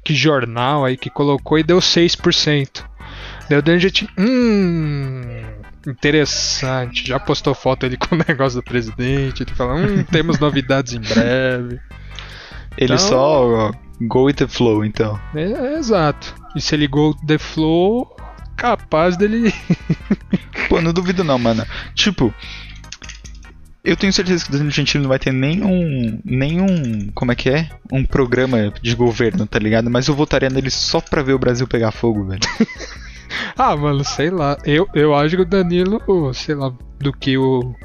que 0.03 0.15
jornal 0.15 0.85
aí 0.85 0.95
que 0.95 1.09
colocou 1.09 1.59
e 1.59 1.63
deu 1.63 1.79
6%. 1.79 2.83
Daí 3.49 3.59
o 3.59 3.61
Dan 3.61 3.79
gente, 3.79 4.07
hum, 4.17 5.43
interessante. 5.87 7.05
Já 7.07 7.19
postou 7.19 7.53
foto 7.53 7.85
ele 7.85 7.97
com 7.97 8.15
o 8.15 8.19
negócio 8.27 8.59
do 8.59 8.63
presidente. 8.63 9.43
Ele 9.43 9.51
fala, 9.53 9.75
hum, 9.75 10.03
temos 10.03 10.39
novidades 10.39 10.93
em 10.93 10.99
breve. 11.01 11.79
Ele 12.77 12.93
Então- 12.93 12.97
só 12.97 13.71
go 14.01 14.23
with 14.25 14.35
the 14.35 14.47
flow, 14.47 14.85
então. 14.85 15.19
É, 15.35 15.41
é 15.43 15.77
exato. 15.77 16.33
E 16.55 16.61
se 16.61 16.75
ele 16.75 16.87
go 16.87 17.15
the 17.25 17.37
flow, 17.37 18.15
capaz 18.55 19.17
dele 19.17 19.53
Pô, 20.69 20.81
não 20.81 20.91
duvido 20.93 21.23
não, 21.23 21.39
mano. 21.39 21.65
Tipo, 21.95 22.33
eu 23.87 23.95
tenho 23.95 24.11
certeza 24.11 24.43
que 24.43 24.49
o 24.49 24.51
Danilo 24.51 24.69
Gentili 24.69 25.01
não 25.01 25.09
vai 25.09 25.17
ter 25.17 25.31
nenhum. 25.31 26.19
nenhum. 26.25 27.09
como 27.15 27.31
é 27.31 27.35
que 27.35 27.49
é? 27.49 27.69
Um 27.89 28.03
programa 28.03 28.73
de 28.81 28.93
governo, 28.93 29.47
tá 29.47 29.57
ligado? 29.57 29.89
Mas 29.89 30.07
eu 30.09 30.13
votaria 30.13 30.49
nele 30.49 30.69
só 30.69 30.99
pra 30.99 31.23
ver 31.23 31.33
o 31.33 31.39
Brasil 31.39 31.65
pegar 31.65 31.91
fogo, 31.91 32.25
velho. 32.25 32.41
Ah, 33.57 33.75
mano, 33.75 34.03
sei 34.05 34.29
lá. 34.29 34.57
Eu, 34.65 34.87
eu 34.93 35.13
acho 35.15 35.35
que 35.35 35.41
o 35.41 35.45
Danilo, 35.45 36.01
sei 36.33 36.55
lá, 36.55 36.71
do 36.99 37.11
que 37.11 37.37
o 37.37 37.75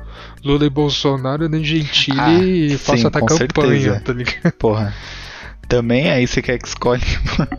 Lula 0.44 0.66
e 0.66 0.70
Bolsonaro, 0.70 1.48
nem 1.48 1.64
Gentili 1.64 2.74
Ah, 2.74 2.78
faça 2.78 2.98
sim, 2.98 3.06
até 3.06 3.20
com 3.20 3.26
campanha, 3.26 4.00
tá 4.00 4.12
ligado? 4.12 4.52
Porra. 4.58 4.94
Também 5.68 6.10
aí 6.10 6.26
você 6.26 6.42
quer 6.42 6.58
que 6.58 6.68
escolhe. 6.68 7.02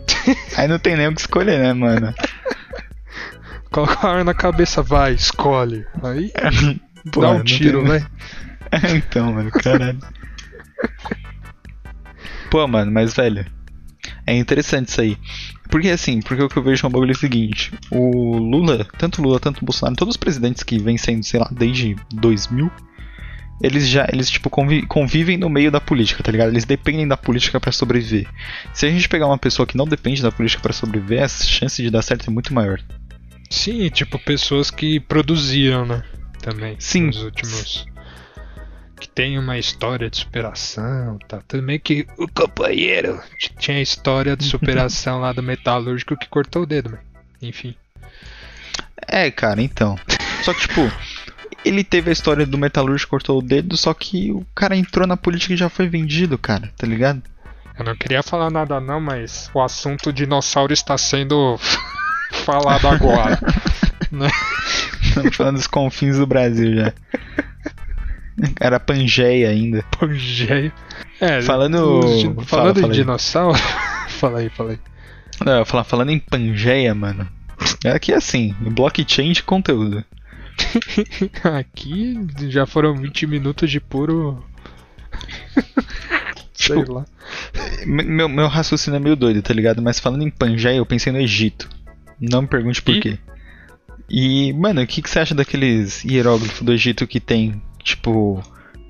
aí 0.56 0.66
não 0.66 0.78
tem 0.78 0.96
nem 0.96 1.08
o 1.08 1.14
que 1.14 1.20
escolher, 1.20 1.58
né, 1.58 1.72
mano? 1.72 2.14
Coloca 3.70 4.06
a 4.06 4.10
arma 4.10 4.24
na 4.24 4.34
cabeça, 4.34 4.82
vai, 4.82 5.12
escolhe. 5.12 5.84
Aí 6.02 6.32
Porra, 7.12 7.26
dá 7.26 7.32
um 7.34 7.42
tiro, 7.42 7.84
vai. 7.84 8.04
então, 8.96 9.32
mano, 9.32 9.50
caralho. 9.50 9.98
Pô, 12.50 12.66
mano, 12.68 12.90
mas 12.92 13.14
velho, 13.14 13.44
é 14.26 14.34
interessante 14.36 14.88
isso 14.88 15.00
aí. 15.00 15.16
Porque 15.70 15.88
assim, 15.88 16.20
porque 16.20 16.42
o 16.42 16.48
que 16.48 16.56
eu 16.56 16.62
vejo 16.62 16.86
é 16.86 16.88
um 16.88 16.92
bagulho 16.92 17.12
o 17.12 17.16
seguinte: 17.18 17.72
o 17.90 18.36
Lula, 18.36 18.86
tanto 18.98 19.22
Lula, 19.22 19.40
tanto 19.40 19.64
Bolsonaro, 19.64 19.96
todos 19.96 20.14
os 20.14 20.16
presidentes 20.16 20.62
que 20.62 20.78
vêm 20.78 20.96
sendo, 20.96 21.24
sei 21.24 21.40
lá, 21.40 21.48
desde 21.50 21.96
2000, 22.12 22.70
eles 23.62 23.88
já, 23.88 24.06
eles 24.12 24.30
tipo 24.30 24.50
convi- 24.50 24.86
convivem 24.86 25.36
no 25.36 25.48
meio 25.48 25.70
da 25.70 25.80
política, 25.80 26.22
tá 26.22 26.30
ligado? 26.30 26.50
Eles 26.50 26.64
dependem 26.64 27.08
da 27.08 27.16
política 27.16 27.58
pra 27.58 27.72
sobreviver. 27.72 28.28
Se 28.72 28.86
a 28.86 28.90
gente 28.90 29.08
pegar 29.08 29.26
uma 29.26 29.38
pessoa 29.38 29.66
que 29.66 29.76
não 29.76 29.86
depende 29.86 30.22
da 30.22 30.30
política 30.30 30.62
pra 30.62 30.72
sobreviver, 30.72 31.22
a 31.22 31.28
chance 31.28 31.82
de 31.82 31.90
dar 31.90 32.02
certo 32.02 32.28
é 32.28 32.32
muito 32.32 32.52
maior. 32.54 32.80
Sim, 33.50 33.88
tipo, 33.88 34.18
pessoas 34.18 34.70
que 34.70 35.00
produziram, 35.00 35.86
né? 35.86 36.02
Também. 36.42 36.76
Sim. 36.78 37.06
Nos 37.06 37.22
últimos. 37.22 37.86
Que 38.98 39.08
tem 39.08 39.38
uma 39.38 39.58
história 39.58 40.08
de 40.08 40.18
superação, 40.18 41.18
tá? 41.28 41.42
Também 41.48 41.78
que 41.78 42.06
o 42.16 42.28
companheiro 42.28 43.20
tinha 43.58 43.78
a 43.78 43.82
história 43.82 44.36
de 44.36 44.44
superação 44.44 45.20
lá 45.20 45.32
do 45.32 45.42
metalúrgico 45.42 46.16
que 46.16 46.28
cortou 46.28 46.62
o 46.62 46.66
dedo, 46.66 46.90
mas 46.90 47.00
enfim. 47.42 47.74
É, 49.06 49.30
cara, 49.30 49.60
então. 49.60 49.98
Só 50.42 50.54
que, 50.54 50.60
tipo, 50.60 50.90
ele 51.64 51.82
teve 51.82 52.10
a 52.10 52.12
história 52.12 52.46
do 52.46 52.58
metalúrgico 52.58 53.10
cortou 53.10 53.38
o 53.38 53.42
dedo, 53.42 53.76
só 53.76 53.92
que 53.94 54.30
o 54.30 54.46
cara 54.54 54.76
entrou 54.76 55.06
na 55.06 55.16
política 55.16 55.54
e 55.54 55.56
já 55.56 55.68
foi 55.68 55.88
vendido, 55.88 56.38
cara, 56.38 56.70
tá 56.76 56.86
ligado? 56.86 57.22
Eu 57.78 57.84
não 57.84 57.96
queria 57.96 58.22
falar 58.22 58.50
nada 58.50 58.80
não, 58.80 59.00
mas 59.00 59.50
o 59.52 59.60
assunto 59.60 60.12
dinossauro 60.12 60.72
está 60.72 60.96
sendo 60.96 61.58
falado 62.44 62.86
agora. 62.86 63.38
Estamos 65.02 65.36
falando 65.36 65.56
dos 65.56 65.66
confins 65.66 66.16
do 66.18 66.26
Brasil 66.26 66.74
já. 66.74 66.92
Era 68.60 68.80
Pangeia 68.80 69.50
ainda. 69.50 69.82
Pangeia. 69.98 70.72
É, 71.20 71.40
Falando- 71.42 72.00
di- 72.00 72.24
fala, 72.24 72.44
falando 72.44 72.74
fala 72.80 72.86
em 72.86 72.90
aí. 72.90 72.96
dinossauro. 72.96 73.58
fala 74.18 74.38
aí, 74.40 74.48
fala 74.50 74.70
aí. 74.72 74.78
Não, 75.44 75.64
falar, 75.64 75.84
falando 75.84 76.10
em 76.10 76.18
Pangeia, 76.18 76.94
mano. 76.94 77.28
É 77.84 77.90
aqui 77.90 78.12
assim, 78.12 78.54
blockchain 78.60 79.32
de 79.32 79.42
conteúdo. 79.42 80.04
Aqui 81.42 82.16
já 82.48 82.64
foram 82.66 82.94
20 82.96 83.26
minutos 83.26 83.68
de 83.70 83.80
puro. 83.80 84.44
Sei 86.54 86.76
Tipo, 86.78 86.92
lá. 86.92 87.04
Me- 87.84 88.04
Meu, 88.04 88.28
meu 88.28 88.46
raciocínio 88.48 88.96
é 88.96 89.00
meio 89.00 89.16
doido, 89.16 89.42
tá 89.42 89.52
ligado? 89.52 89.82
Mas 89.82 89.98
falando 89.98 90.22
em 90.22 90.30
Pangeia, 90.30 90.76
eu 90.76 90.86
pensei 90.86 91.12
no 91.12 91.18
Egito. 91.20 91.68
Não 92.20 92.42
me 92.42 92.48
pergunte 92.48 92.80
por 92.80 92.94
Ih. 92.94 93.00
quê. 93.00 93.18
E, 94.08 94.52
mano, 94.52 94.82
o 94.82 94.86
que, 94.86 95.02
que 95.02 95.10
você 95.10 95.18
acha 95.18 95.34
daqueles 95.34 96.04
hieróglifos 96.04 96.60
do 96.62 96.72
Egito 96.72 97.06
que 97.06 97.18
tem, 97.18 97.60
tipo, 97.84 98.42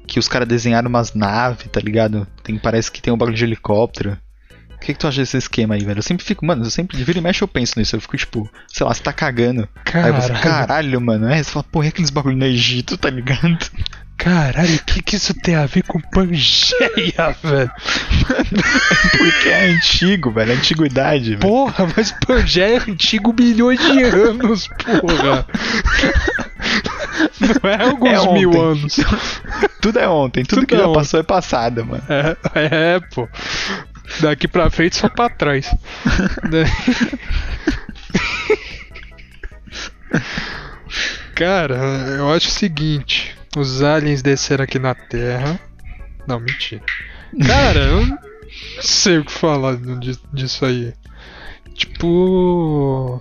que 0.06 0.18
os 0.18 0.28
caras 0.28 0.48
desenharam 0.48 0.88
umas 0.88 1.12
naves, 1.12 1.66
tá 1.70 1.80
ligado? 1.80 2.26
Tem, 2.42 2.56
parece 2.58 2.90
que 2.90 3.02
tem 3.02 3.12
um 3.12 3.16
bagulho 3.16 3.36
de 3.36 3.44
helicóptero. 3.44 4.16
O 4.74 4.78
que, 4.78 4.92
que 4.92 4.98
tu 4.98 5.08
acha 5.08 5.20
desse 5.20 5.36
esquema 5.38 5.74
aí, 5.74 5.84
velho? 5.84 5.98
Eu 5.98 6.02
sempre 6.02 6.24
fico, 6.24 6.44
mano, 6.44 6.64
eu 6.64 6.70
sempre, 6.70 7.02
vira 7.02 7.18
e 7.18 7.22
mexe 7.22 7.42
eu 7.42 7.48
penso 7.48 7.78
nisso. 7.78 7.96
Eu 7.96 8.00
fico, 8.00 8.16
tipo, 8.16 8.50
sei 8.68 8.86
lá, 8.86 8.92
você 8.92 9.02
tá 9.02 9.12
cagando. 9.12 9.66
Aí 9.94 10.12
você, 10.12 10.28
Caralho, 10.28 10.42
caralho, 10.42 11.00
mano. 11.00 11.28
É, 11.28 11.42
você 11.42 11.50
fala, 11.50 11.64
porra, 11.64 11.86
é 11.86 11.88
aqueles 11.88 12.10
bagulho 12.10 12.36
no 12.36 12.44
Egito, 12.44 12.98
tá 12.98 13.08
ligado? 13.08 13.58
Caralho, 14.16 14.74
o 14.76 14.84
que, 14.84 15.02
que 15.02 15.16
isso 15.16 15.34
tem 15.34 15.54
a 15.56 15.66
ver 15.66 15.82
com 15.84 16.00
Pangeia, 16.00 17.36
velho? 17.42 17.70
Porque 19.18 19.48
é 19.48 19.66
antigo, 19.70 20.30
velho. 20.30 20.52
É 20.52 20.54
antiguidade, 20.54 21.30
velho. 21.30 21.40
Porra, 21.40 21.86
mas 21.96 22.12
Pangeia 22.26 22.76
é 22.78 22.90
antigo 22.90 23.34
milhões 23.38 23.78
de 23.80 24.02
anos, 24.04 24.68
porra. 24.68 25.46
Não 27.62 27.70
é 27.70 27.82
alguns 27.84 28.24
É 28.24 28.32
mil 28.32 28.60
anos. 28.62 28.96
Tudo 29.80 29.98
é 29.98 30.08
ontem. 30.08 30.44
Tudo, 30.44 30.60
Tudo 30.60 30.66
que 30.68 30.74
é 30.74 30.78
já 30.78 30.86
ontem. 30.86 30.98
passou 30.98 31.20
é 31.20 31.22
passado, 31.22 31.84
mano. 31.84 32.02
É, 32.08 32.36
é, 32.96 33.00
pô. 33.14 33.28
Daqui 34.20 34.46
pra 34.46 34.70
frente 34.70 34.96
só 34.96 35.08
pra 35.08 35.28
trás. 35.28 35.70
Cara, 41.34 41.76
eu 42.16 42.32
acho 42.32 42.48
o 42.48 42.52
seguinte: 42.52 43.36
os 43.56 43.82
aliens 43.82 44.22
desceram 44.22 44.64
aqui 44.64 44.78
na 44.78 44.94
Terra. 44.94 45.58
Não, 46.26 46.40
mentira. 46.40 46.82
Cara, 47.46 47.80
eu 47.80 48.06
não 48.06 48.18
sei 48.80 49.18
o 49.18 49.24
que 49.24 49.32
falar 49.32 49.76
di- 49.76 50.18
disso 50.32 50.64
aí. 50.64 50.92
Tipo. 51.74 53.20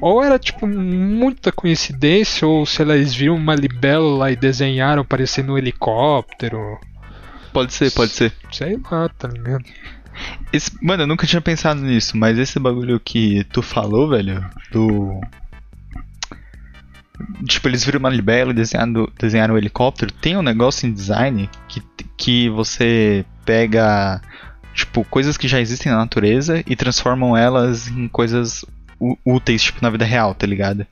Ou 0.00 0.22
era 0.22 0.38
tipo 0.38 0.66
muita 0.66 1.50
coincidência, 1.52 2.46
ou 2.46 2.66
sei 2.66 2.84
lá, 2.84 2.96
eles 2.96 3.14
viram 3.14 3.34
uma 3.34 3.54
libélula 3.54 4.18
lá 4.18 4.30
e 4.30 4.36
desenharam 4.36 5.04
parecendo 5.04 5.52
um 5.54 5.58
helicóptero. 5.58 6.78
Pode 7.52 7.72
ser, 7.72 7.90
pode 7.92 8.12
ser. 8.12 8.32
Sei 8.52 8.78
lá, 8.90 9.08
tá 9.08 9.28
ligado? 9.28 9.64
Esse- 10.52 10.72
mano, 10.82 11.02
eu 11.04 11.06
nunca 11.06 11.26
tinha 11.26 11.40
pensado 11.40 11.80
nisso, 11.80 12.16
mas 12.16 12.38
esse 12.38 12.58
bagulho 12.58 13.00
que 13.00 13.44
tu 13.44 13.62
falou, 13.62 14.08
velho, 14.08 14.44
do. 14.70 15.20
Tipo, 17.46 17.68
eles 17.68 17.84
viram 17.84 17.98
uma 17.98 18.10
libela 18.10 18.50
e 18.50 18.54
desenhado, 18.54 19.12
desenharam 19.18 19.54
um 19.54 19.58
helicóptero. 19.58 20.12
Tem 20.12 20.36
um 20.36 20.42
negócio 20.42 20.86
em 20.86 20.92
design 20.92 21.48
que, 21.68 21.82
que 22.16 22.48
você 22.50 23.24
pega, 23.44 24.20
tipo, 24.74 25.04
coisas 25.04 25.36
que 25.36 25.48
já 25.48 25.60
existem 25.60 25.90
na 25.90 25.98
natureza 25.98 26.62
e 26.66 26.76
transformam 26.76 27.36
elas 27.36 27.88
em 27.88 28.08
coisas 28.08 28.64
úteis, 29.24 29.62
tipo, 29.62 29.78
na 29.82 29.90
vida 29.90 30.04
real, 30.04 30.34
tá 30.34 30.46
ligado? 30.46 30.86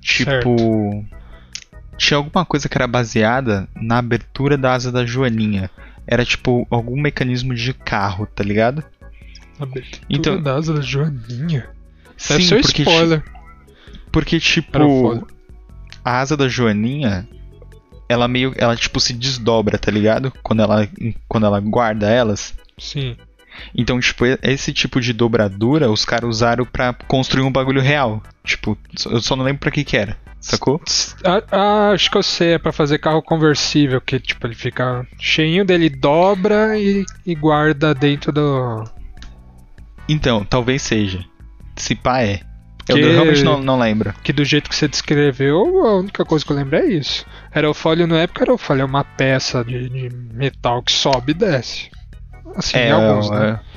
Tipo. 0.00 1.04
Tinha 1.96 2.18
alguma 2.18 2.44
coisa 2.44 2.68
que 2.68 2.76
era 2.76 2.88
baseada 2.88 3.68
na 3.74 3.98
abertura 3.98 4.58
da 4.58 4.72
asa 4.74 4.90
da 4.90 5.06
Joaninha 5.06 5.70
era 6.06 6.24
tipo 6.24 6.66
algum 6.70 7.00
mecanismo 7.00 7.54
de 7.54 7.72
carro, 7.72 8.26
tá 8.26 8.44
ligado? 8.44 8.84
Abertura 9.58 10.04
Então- 10.10 10.42
da 10.42 10.56
asa 10.56 10.74
da 10.74 10.80
Joaninha. 10.80 11.68
Sim, 12.16 12.34
Deve 12.34 12.44
ser 12.44 12.54
um 12.56 12.60
spoiler. 12.60 13.24
Porque 14.14 14.38
tipo 14.38 15.26
a 16.04 16.20
asa 16.20 16.36
da 16.36 16.46
Joaninha, 16.46 17.28
ela 18.08 18.28
meio, 18.28 18.54
ela 18.56 18.76
tipo 18.76 19.00
se 19.00 19.12
desdobra, 19.12 19.76
tá 19.76 19.90
ligado? 19.90 20.32
Quando 20.40 20.62
ela 20.62 20.88
quando 21.28 21.46
ela 21.46 21.58
guarda 21.58 22.08
elas. 22.08 22.54
Sim. 22.78 23.16
Então, 23.74 23.98
tipo, 23.98 24.24
esse 24.42 24.72
tipo 24.72 25.00
de 25.00 25.12
dobradura 25.12 25.90
os 25.90 26.04
caras 26.04 26.28
usaram 26.28 26.64
pra 26.64 26.92
construir 26.92 27.42
um 27.42 27.50
bagulho 27.50 27.80
real. 27.80 28.22
Tipo, 28.44 28.78
eu 29.06 29.20
só 29.20 29.34
não 29.34 29.44
lembro 29.44 29.60
pra 29.60 29.70
que 29.72 29.82
que 29.82 29.96
era, 29.96 30.16
sacou? 30.40 30.80
Ah, 31.24 31.42
ah, 31.50 31.90
acho 31.90 32.08
que 32.08 32.16
eu 32.16 32.22
sei, 32.22 32.52
é 32.54 32.58
pra 32.58 32.72
fazer 32.72 32.98
carro 32.98 33.22
conversível, 33.22 34.00
que 34.00 34.20
tipo, 34.20 34.46
ele 34.46 34.54
fica 34.54 35.04
cheinho 35.18 35.64
dele, 35.64 35.90
dobra 35.90 36.78
e, 36.78 37.04
e 37.26 37.34
guarda 37.34 37.92
dentro 37.92 38.30
do. 38.30 38.84
Então, 40.08 40.44
talvez 40.44 40.82
seja. 40.82 41.24
Se 41.76 41.96
pá 41.96 42.22
é. 42.22 42.53
Eu 42.88 42.96
Que- 42.96 43.02
realmente 43.12 43.42
não, 43.42 43.60
não 43.60 43.78
lembro. 43.78 44.12
Que 44.22 44.32
do 44.32 44.44
jeito 44.44 44.68
que 44.68 44.76
você 44.76 44.86
descreveu, 44.88 45.86
a 45.86 45.96
única 45.96 46.24
coisa 46.24 46.44
que 46.44 46.52
eu 46.52 46.56
lembro 46.56 46.76
é 46.76 46.84
isso. 46.86 47.24
Aerofólio 47.54 48.06
não 48.06 48.16
é 48.16 48.26
porque 48.26 48.42
aerofólio 48.42 48.82
é 48.82 48.84
uma 48.84 49.04
peça 49.04 49.64
de, 49.64 49.88
de 49.88 50.10
metal 50.32 50.82
que 50.82 50.92
sobe 50.92 51.32
e 51.32 51.34
desce. 51.34 51.90
Assim, 52.56 52.76
é, 52.76 52.88
em 52.88 52.92
alguns, 52.92 53.30
né? 53.30 53.60
é. 53.60 53.74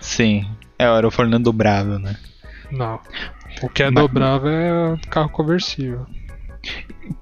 Sim. 0.00 0.46
É, 0.78 0.84
era 0.84 1.06
o 1.06 1.10
Fernando 1.10 1.44
dobrável, 1.44 1.98
né? 1.98 2.16
Não. 2.72 2.98
O 3.62 3.68
que 3.68 3.82
é 3.82 3.90
Mas- 3.90 4.02
dobrável 4.04 4.50
é 4.50 4.96
carro 5.08 5.28
conversível. 5.28 6.06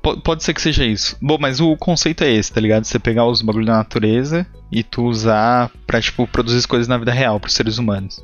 Po- 0.03 0.21
Pode 0.21 0.43
ser 0.45 0.53
que 0.55 0.61
seja 0.61 0.85
isso. 0.85 1.17
Bom, 1.21 1.39
mas 1.41 1.61
o 1.61 1.77
conceito 1.77 2.23
é 2.25 2.31
esse, 2.31 2.53
tá 2.53 2.61
ligado? 2.61 2.85
Você 2.85 2.99
pegar 2.99 3.25
os 3.27 3.41
bagulhos 3.43 3.67
da 3.67 3.77
natureza 3.77 4.47
e 4.71 4.83
tu 4.83 5.05
usar 5.05 5.71
pra, 5.87 6.01
tipo, 6.01 6.27
produzir 6.27 6.59
as 6.59 6.67
coisas 6.67 6.89
na 6.89 6.99
vida 6.99 7.13
real 7.13 7.39
pros 7.41 7.55
seres 7.55 7.79
humanos. 7.79 8.23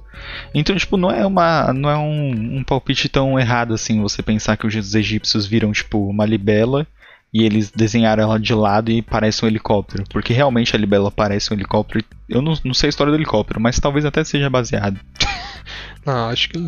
Então, 0.54 0.76
tipo, 0.76 0.96
não 0.96 1.10
é 1.10 1.24
uma. 1.26 1.72
não 1.72 1.88
é 1.88 1.96
um, 1.96 2.58
um 2.58 2.64
palpite 2.64 3.08
tão 3.08 3.38
errado 3.38 3.72
assim 3.74 4.00
você 4.02 4.22
pensar 4.22 4.56
que 4.56 4.66
os 4.66 4.94
egípcios 4.94 5.46
viram, 5.46 5.72
tipo, 5.72 5.98
uma 6.08 6.26
libela 6.26 6.86
e 7.32 7.42
eles 7.44 7.70
desenharam 7.70 8.22
ela 8.24 8.38
de 8.38 8.54
lado 8.54 8.90
e 8.92 9.02
parece 9.02 9.44
um 9.44 9.48
helicóptero. 9.48 10.04
Porque 10.10 10.32
realmente 10.32 10.74
a 10.76 10.78
libela 10.78 11.10
parece 11.10 11.52
um 11.52 11.56
helicóptero. 11.56 12.04
Eu 12.28 12.40
não, 12.42 12.54
não 12.64 12.74
sei 12.74 12.88
a 12.88 12.90
história 12.90 13.10
do 13.12 13.16
helicóptero, 13.16 13.60
mas 13.60 13.78
talvez 13.80 14.04
até 14.04 14.22
seja 14.24 14.48
baseado. 14.50 14.98
Não, 16.06 16.28
acho 16.28 16.50
que. 16.50 16.58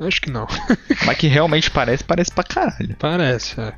Acho 0.00 0.20
que 0.20 0.30
não. 0.30 0.46
Mas 1.06 1.16
que 1.16 1.26
realmente 1.28 1.70
parece, 1.70 2.02
parece 2.04 2.32
pra 2.32 2.44
caralho. 2.44 2.96
Parece, 2.98 3.60
é. 3.60 3.72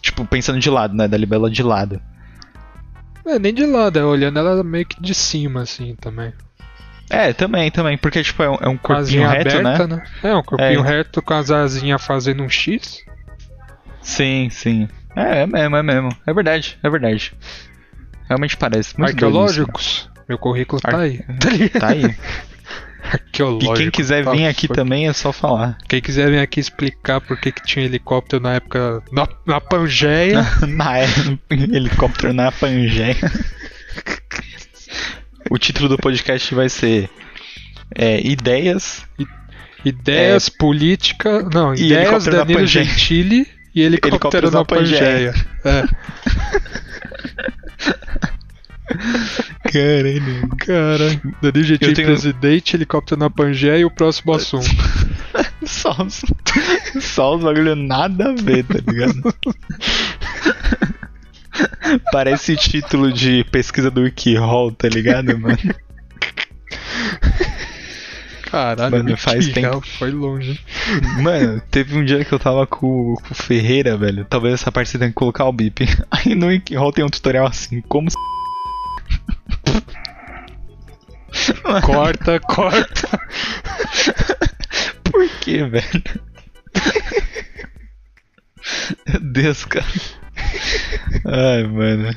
Tipo, 0.00 0.24
pensando 0.24 0.58
de 0.58 0.70
lado, 0.70 0.94
né? 0.94 1.06
Da 1.06 1.16
libela 1.18 1.50
de 1.50 1.62
lado. 1.62 2.00
É, 3.26 3.38
nem 3.38 3.52
de 3.54 3.66
lado, 3.66 3.98
é 3.98 4.04
olhando 4.04 4.38
ela 4.38 4.64
meio 4.64 4.86
que 4.86 5.00
de 5.00 5.14
cima, 5.14 5.62
assim, 5.62 5.94
também. 5.96 6.32
É, 7.10 7.32
também, 7.32 7.70
também. 7.70 7.98
Porque, 7.98 8.22
tipo, 8.22 8.42
é 8.42 8.50
um, 8.50 8.54
é 8.62 8.68
um 8.68 8.76
corpinho 8.76 9.28
reto, 9.28 9.56
aberta, 9.58 9.86
né? 9.86 9.96
né? 9.96 10.30
É, 10.30 10.34
um 10.34 10.42
corpinho 10.42 10.80
É. 10.80 10.82
reto 10.82 11.20
com 11.20 11.34
as 11.34 11.50
asinhas 11.50 12.02
fazendo 12.04 12.42
um 12.42 12.48
X. 12.48 13.04
Sim, 14.00 14.48
sim. 14.50 14.88
É, 15.14 15.42
é 15.42 15.46
mesmo, 15.46 15.76
é 15.76 15.82
mesmo. 15.82 16.08
É 16.26 16.32
verdade, 16.32 16.78
é 16.82 16.88
verdade. 16.88 17.34
Realmente 18.28 18.56
parece. 18.56 18.98
Muito 18.98 19.10
Arqueológicos. 19.12 20.10
Meu 20.26 20.38
currículo 20.38 20.80
tá 20.80 20.88
Ar- 20.88 21.00
aí. 21.00 21.20
isso. 21.60 21.68
Tá 21.78 21.88
aí. 21.88 22.16
E 23.12 23.14
Arqueológico. 23.14 23.74
quem 23.74 23.90
quiser 23.90 24.24
tá 24.24 24.30
vir 24.32 24.46
aqui 24.46 24.66
foi- 24.66 24.76
também 24.76 25.08
é 25.08 25.12
só 25.12 25.32
falar. 25.32 25.76
Quem 25.88 26.00
quiser 26.00 26.30
vir 26.30 26.38
aqui 26.38 26.60
explicar 26.60 27.20
por 27.20 27.38
que, 27.38 27.52
que 27.52 27.62
tinha 27.62 27.84
helicóptero 27.84 28.42
na 28.42 28.54
época. 28.54 29.02
Na, 29.12 29.28
na 29.46 29.60
Pangeia. 29.60 30.42
na 30.66 30.98
é, 30.98 31.06
helicóptero 31.50 32.32
na 32.32 32.50
Pangeia. 32.52 33.16
o 35.50 35.58
título 35.58 35.88
do 35.90 35.98
podcast 35.98 36.54
vai 36.54 36.68
ser 36.68 37.10
é, 37.94 38.20
Ideias 38.26 39.04
ideias, 39.84 40.48
política. 40.48 41.42
Não, 41.52 41.72
É. 41.72 41.76
E 41.76 41.86
ideias 41.86 42.02
helicóptero 42.26 42.36
Danilo 42.36 42.60
Pangeia. 42.60 42.84
Gentili 42.84 43.46
e 43.74 43.82
helicóptero 43.82 44.46
Helicópteros 44.48 44.52
na 44.52 44.58
na 44.60 44.64
Pangeia. 44.64 45.34
Pangeia. 45.62 45.82
É. 45.82 45.84
Caralho. 49.64 50.48
Cara, 50.58 51.20
Danilo 51.40 51.64
Gentili 51.64 51.90
Eu 51.90 51.94
tenho- 51.94 52.08
presidente, 52.08 52.76
helicóptero 52.76 53.18
na 53.20 53.30
Pangeia 53.30 53.78
e 53.78 53.84
o 53.84 53.90
próximo 53.90 54.32
assunto. 54.34 54.66
Só 55.64 55.96
os, 56.02 56.22
só 57.00 57.36
os 57.36 57.42
bagulho 57.42 57.74
nada 57.76 58.30
a 58.30 58.34
ver, 58.34 58.64
tá 58.64 58.78
ligado? 58.86 59.34
Parece 62.10 62.56
título 62.56 63.12
de 63.12 63.44
pesquisa 63.44 63.90
do 63.90 64.02
Wikihall, 64.02 64.72
tá 64.72 64.88
ligado, 64.88 65.38
mano? 65.38 65.58
Caralho, 68.42 68.90
Mano, 68.98 69.16
faz 69.16 69.48
tempo. 69.48 69.80
Foi 69.98 70.10
longe. 70.10 70.60
Mano, 71.22 71.62
teve 71.70 71.96
um 71.96 72.04
dia 72.04 72.22
que 72.24 72.32
eu 72.32 72.38
tava 72.38 72.66
com, 72.66 73.14
com 73.14 73.32
o 73.32 73.34
Ferreira, 73.34 73.96
velho. 73.96 74.26
Talvez 74.28 74.54
essa 74.54 74.70
parte 74.70 74.90
você 74.90 74.98
tenha 74.98 75.08
que 75.10 75.14
colocar 75.14 75.46
o 75.46 75.52
bip. 75.52 75.86
Aí 76.10 76.34
no 76.34 76.48
Wikihall 76.48 76.92
tem 76.92 77.02
um 77.04 77.08
tutorial 77.08 77.46
assim, 77.46 77.80
como 77.88 78.08
se. 81.80 81.86
Corta, 81.86 82.40
corta. 82.40 83.20
Por 85.04 85.28
que, 85.40 85.64
velho? 85.64 86.02
Meu 89.08 89.20
Deus, 89.20 89.64
cara. 89.64 89.84
Ai, 91.26 91.64
mano. 91.64 92.16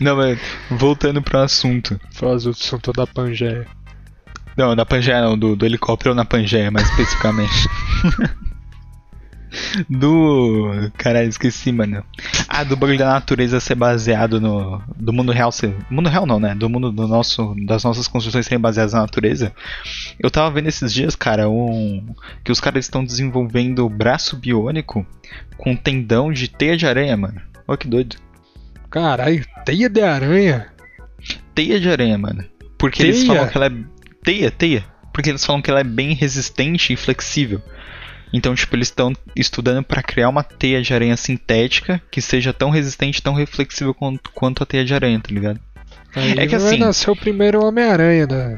Não, 0.00 0.16
mas 0.16 0.38
voltando 0.70 1.22
pro 1.22 1.38
assunto. 1.38 2.00
Faz 2.12 2.46
o 2.46 2.50
assunto 2.50 2.92
da 2.92 3.06
Pangeia. 3.06 3.66
Não, 4.56 4.74
da 4.74 4.84
Pangeia 4.84 5.20
não, 5.20 5.38
do, 5.38 5.56
do 5.56 5.66
helicóptero 5.66 6.14
na 6.14 6.24
Pangeia, 6.24 6.70
mais 6.70 6.88
especificamente. 6.90 7.68
do. 9.88 10.90
Caralho, 10.96 11.28
esqueci, 11.28 11.72
mano. 11.72 12.04
Ah, 12.48 12.64
do 12.64 12.76
bagulho 12.76 12.98
da 12.98 13.12
natureza 13.12 13.60
ser 13.60 13.74
baseado 13.74 14.40
no. 14.40 14.82
Do 14.96 15.12
mundo 15.12 15.32
real 15.32 15.50
ser. 15.52 15.74
Mundo 15.90 16.08
real 16.08 16.26
não, 16.26 16.38
né? 16.40 16.54
Do 16.54 16.68
mundo 16.68 16.90
do 16.90 17.06
nosso. 17.06 17.54
Das 17.66 17.84
nossas 17.84 18.08
construções 18.08 18.46
serem 18.46 18.60
baseadas 18.60 18.92
na 18.92 19.00
natureza. 19.00 19.52
Eu 20.18 20.30
tava 20.30 20.50
vendo 20.50 20.68
esses 20.68 20.92
dias, 20.92 21.16
cara, 21.16 21.48
um. 21.48 22.14
Que 22.42 22.52
os 22.52 22.60
caras 22.60 22.84
estão 22.84 23.04
desenvolvendo 23.04 23.88
braço 23.88 24.36
biônico 24.36 25.06
com 25.56 25.76
tendão 25.76 26.32
de 26.32 26.48
teia 26.48 26.76
de 26.76 26.86
aranha, 26.86 27.16
mano. 27.16 27.40
Olha 27.66 27.78
que 27.78 27.88
doido. 27.88 28.16
Caralho, 28.90 29.44
teia 29.64 29.88
de 29.88 30.00
aranha. 30.02 30.68
Teia 31.54 31.80
de 31.80 31.88
aranha, 31.88 32.18
mano. 32.18 32.44
Porque 32.78 33.02
eles 33.02 33.20
Teia? 33.20 33.34
falam 33.34 33.48
que 33.48 33.56
ela 33.56 33.66
é. 33.66 33.72
Teia, 34.22 34.50
teia. 34.50 34.84
Porque 35.12 35.30
eles 35.30 35.44
falam 35.44 35.62
que 35.62 35.70
ela 35.70 35.80
é 35.80 35.84
bem 35.84 36.12
resistente 36.12 36.92
e 36.92 36.96
flexível. 36.96 37.62
Então, 38.36 38.54
tipo, 38.54 38.74
eles 38.74 38.88
estão 38.88 39.12
estudando 39.36 39.84
pra 39.84 40.02
criar 40.02 40.28
uma 40.28 40.42
teia 40.42 40.82
de 40.82 40.92
aranha 40.92 41.16
sintética 41.16 42.02
que 42.10 42.20
seja 42.20 42.52
tão 42.52 42.68
resistente, 42.68 43.22
tão 43.22 43.32
reflexível 43.32 43.94
quanto, 43.94 44.30
quanto 44.32 44.62
a 44.62 44.66
teia 44.66 44.84
de 44.84 44.92
aranha, 44.92 45.20
tá 45.20 45.32
ligado? 45.32 45.60
Aí 46.16 46.32
É 46.32 46.46
que 46.46 46.56
vai 46.58 46.66
assim- 46.74 46.78
nascer 46.78 47.10
o 47.10 47.16
primeiro 47.16 47.64
Homem-Aranha 47.64 48.26
da. 48.26 48.56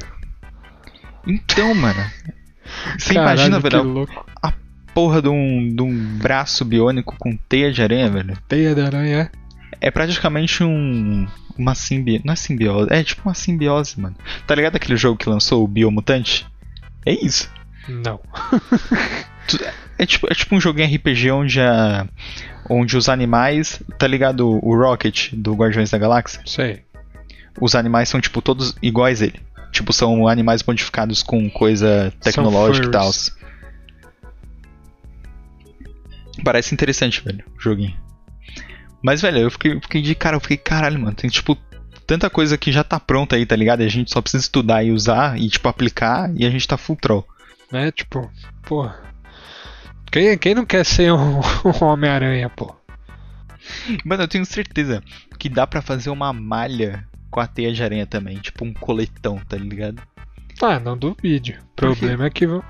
Então, 1.27 1.75
mano. 1.75 2.03
Você 2.97 3.13
Caralho, 3.13 3.33
imagina, 3.39 3.59
velho, 3.59 3.83
louco. 3.83 4.25
a 4.41 4.51
porra 4.93 5.21
de 5.21 5.29
um, 5.29 5.75
de 5.75 5.81
um 5.81 6.17
braço 6.17 6.65
biônico 6.65 7.15
com 7.17 7.35
teia 7.35 7.71
de 7.71 7.81
aranha, 7.81 8.09
velho. 8.09 8.37
Teia 8.47 8.73
de 8.73 8.81
aranha, 8.81 9.31
É 9.79 9.91
praticamente 9.91 10.63
um. 10.63 11.27
Uma 11.57 11.73
simbiose. 11.75 12.21
Não 12.25 12.33
é 12.33 12.35
simbiose, 12.35 12.87
é 12.91 13.03
tipo 13.03 13.27
uma 13.27 13.33
simbiose, 13.35 13.99
mano. 13.99 14.15
Tá 14.45 14.53
ligado 14.55 14.75
aquele 14.75 14.95
jogo 14.97 15.17
que 15.17 15.27
lançou, 15.29 15.63
o 15.63 15.67
Biomutante? 15.67 16.45
É 17.05 17.13
isso. 17.13 17.49
é? 17.87 17.91
Não. 17.91 18.19
É 19.97 20.05
tipo, 20.05 20.27
é 20.29 20.35
tipo 20.35 20.55
um 20.55 20.59
joguinho 20.59 20.93
RPG 20.95 21.31
onde 21.31 21.61
a. 21.61 22.07
Onde 22.69 22.97
os 22.97 23.09
animais. 23.09 23.81
Tá 23.97 24.07
ligado 24.07 24.47
o 24.47 24.75
Rocket 24.75 25.33
do 25.33 25.53
Guardiões 25.55 25.89
da 25.89 25.97
Galáxia? 25.97 26.41
Sei. 26.45 26.83
Os 27.59 27.75
animais 27.75 28.09
são, 28.09 28.21
tipo, 28.21 28.41
todos 28.41 28.75
iguais 28.81 29.21
a 29.21 29.25
ele. 29.25 29.41
Tipo, 29.71 29.91
são 29.93 30.27
animais 30.27 30.63
modificados 30.63 31.23
com 31.23 31.49
coisa 31.49 32.13
tecnológica 32.21 32.87
e 32.87 32.91
tal. 32.91 33.11
Parece 36.43 36.73
interessante, 36.73 37.21
velho, 37.21 37.43
o 37.57 37.61
joguinho. 37.61 37.95
Mas, 39.01 39.21
velho, 39.21 39.39
eu 39.39 39.51
fiquei, 39.51 39.79
fiquei 39.79 40.01
de 40.01 40.15
cara, 40.15 40.35
eu 40.35 40.39
fiquei, 40.39 40.57
caralho, 40.57 40.99
mano, 40.99 41.15
tem 41.15 41.29
tipo 41.29 41.57
tanta 42.05 42.29
coisa 42.29 42.57
que 42.57 42.71
já 42.71 42.83
tá 42.83 42.99
pronta 42.99 43.35
aí, 43.35 43.45
tá 43.45 43.55
ligado? 43.55 43.81
E 43.83 43.85
a 43.85 43.89
gente 43.89 44.11
só 44.11 44.21
precisa 44.21 44.43
estudar 44.43 44.83
e 44.83 44.91
usar 44.91 45.37
e, 45.37 45.49
tipo, 45.49 45.67
aplicar 45.67 46.31
e 46.35 46.45
a 46.45 46.49
gente 46.49 46.67
tá 46.67 46.77
full 46.77 46.95
troll. 46.95 47.27
Né? 47.71 47.91
Tipo, 47.91 48.31
pô. 48.63 48.89
Quem, 50.11 50.37
quem 50.37 50.55
não 50.55 50.65
quer 50.65 50.85
ser 50.85 51.11
um, 51.13 51.39
um 51.65 51.83
Homem-Aranha, 51.85 52.49
pô? 52.49 52.75
Mano, 54.05 54.23
eu 54.23 54.27
tenho 54.27 54.45
certeza 54.45 55.03
que 55.37 55.49
dá 55.49 55.67
pra 55.67 55.81
fazer 55.81 56.09
uma 56.09 56.31
malha 56.31 57.05
com 57.29 57.39
a 57.39 57.47
teia 57.47 57.73
de 57.73 57.83
aranha 57.83 58.05
também, 58.05 58.37
tipo 58.37 58.63
um 58.63 58.73
coletão, 58.73 59.39
tá 59.47 59.57
ligado? 59.57 60.01
Ah, 60.61 60.79
não 60.79 60.97
duvide. 60.97 61.59
O 61.73 61.75
problema 61.75 62.25
é 62.25 62.29
que 62.29 62.47
vão- 62.47 62.63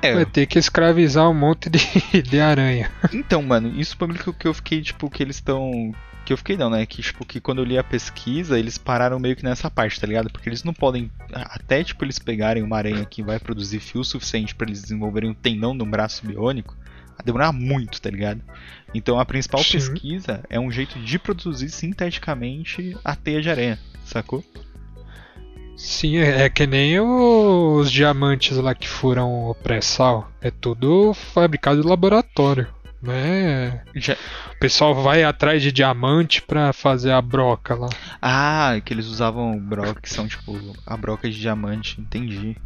É, 0.00 0.14
vai 0.14 0.26
ter 0.26 0.46
que 0.46 0.58
escravizar 0.58 1.28
um 1.28 1.34
monte 1.34 1.68
de, 1.70 1.78
de 2.22 2.38
aranha. 2.38 2.90
Então, 3.12 3.42
mano, 3.42 3.68
isso 3.80 3.96
foi 3.96 4.08
eu- 4.26 4.32
que 4.34 4.46
eu 4.46 4.54
fiquei, 4.54 4.80
tipo, 4.82 5.10
que 5.10 5.22
eles 5.22 5.36
estão. 5.36 5.92
Que 6.24 6.32
eu 6.32 6.36
fiquei 6.36 6.56
não, 6.56 6.70
né? 6.70 6.86
Que, 6.86 7.02
tipo, 7.02 7.24
que 7.26 7.40
quando 7.40 7.58
eu 7.58 7.64
li 7.64 7.76
a 7.76 7.82
pesquisa, 7.82 8.56
eles 8.56 8.78
pararam 8.78 9.18
meio 9.18 9.34
que 9.34 9.42
nessa 9.42 9.68
parte, 9.68 10.00
tá 10.00 10.06
ligado? 10.06 10.30
Porque 10.30 10.48
eles 10.48 10.62
não 10.62 10.72
podem. 10.72 11.10
Até, 11.32 11.82
tipo, 11.82 12.04
eles 12.04 12.20
pegarem 12.20 12.62
uma 12.62 12.76
aranha 12.76 13.04
que 13.04 13.24
vai 13.24 13.40
produzir 13.40 13.80
fio 13.80 14.04
suficiente 14.04 14.54
pra 14.54 14.68
eles 14.68 14.82
desenvolverem 14.82 15.30
um 15.30 15.34
tendão 15.34 15.76
de 15.76 15.82
um 15.82 15.90
braço 15.90 16.24
biônico, 16.24 16.76
vai 17.16 17.24
demorar 17.24 17.52
muito, 17.52 18.00
tá 18.00 18.10
ligado? 18.10 18.42
Então 18.94 19.18
a 19.18 19.24
principal 19.24 19.62
Sim. 19.62 19.72
pesquisa 19.72 20.42
é 20.48 20.58
um 20.58 20.70
jeito 20.70 20.98
de 20.98 21.18
produzir 21.18 21.70
sinteticamente 21.70 22.96
a 23.04 23.16
teia 23.16 23.40
de 23.40 23.50
aranha, 23.50 23.78
sacou? 24.04 24.44
Sim, 25.76 26.18
é, 26.18 26.42
é 26.42 26.50
que 26.50 26.66
nem 26.66 27.00
os 27.00 27.90
diamantes 27.90 28.56
lá 28.56 28.74
que 28.74 28.88
furam 28.88 29.50
o 29.50 29.54
pré-sal. 29.54 30.30
É 30.40 30.50
tudo 30.50 31.12
fabricado 31.14 31.80
em 31.80 31.88
laboratório. 31.88 32.68
Né? 33.02 33.82
Já... 33.96 34.14
O 34.54 34.58
pessoal 34.60 34.94
vai 34.94 35.24
atrás 35.24 35.60
de 35.60 35.72
diamante 35.72 36.40
pra 36.40 36.72
fazer 36.72 37.10
a 37.10 37.20
broca 37.20 37.74
lá. 37.74 37.88
Ah, 38.20 38.80
que 38.84 38.94
eles 38.94 39.06
usavam 39.06 39.58
broca, 39.58 40.00
que 40.00 40.08
são, 40.08 40.28
tipo, 40.28 40.56
a 40.86 40.96
broca 40.96 41.28
de 41.28 41.40
diamante, 41.40 42.00
entendi. 42.00 42.56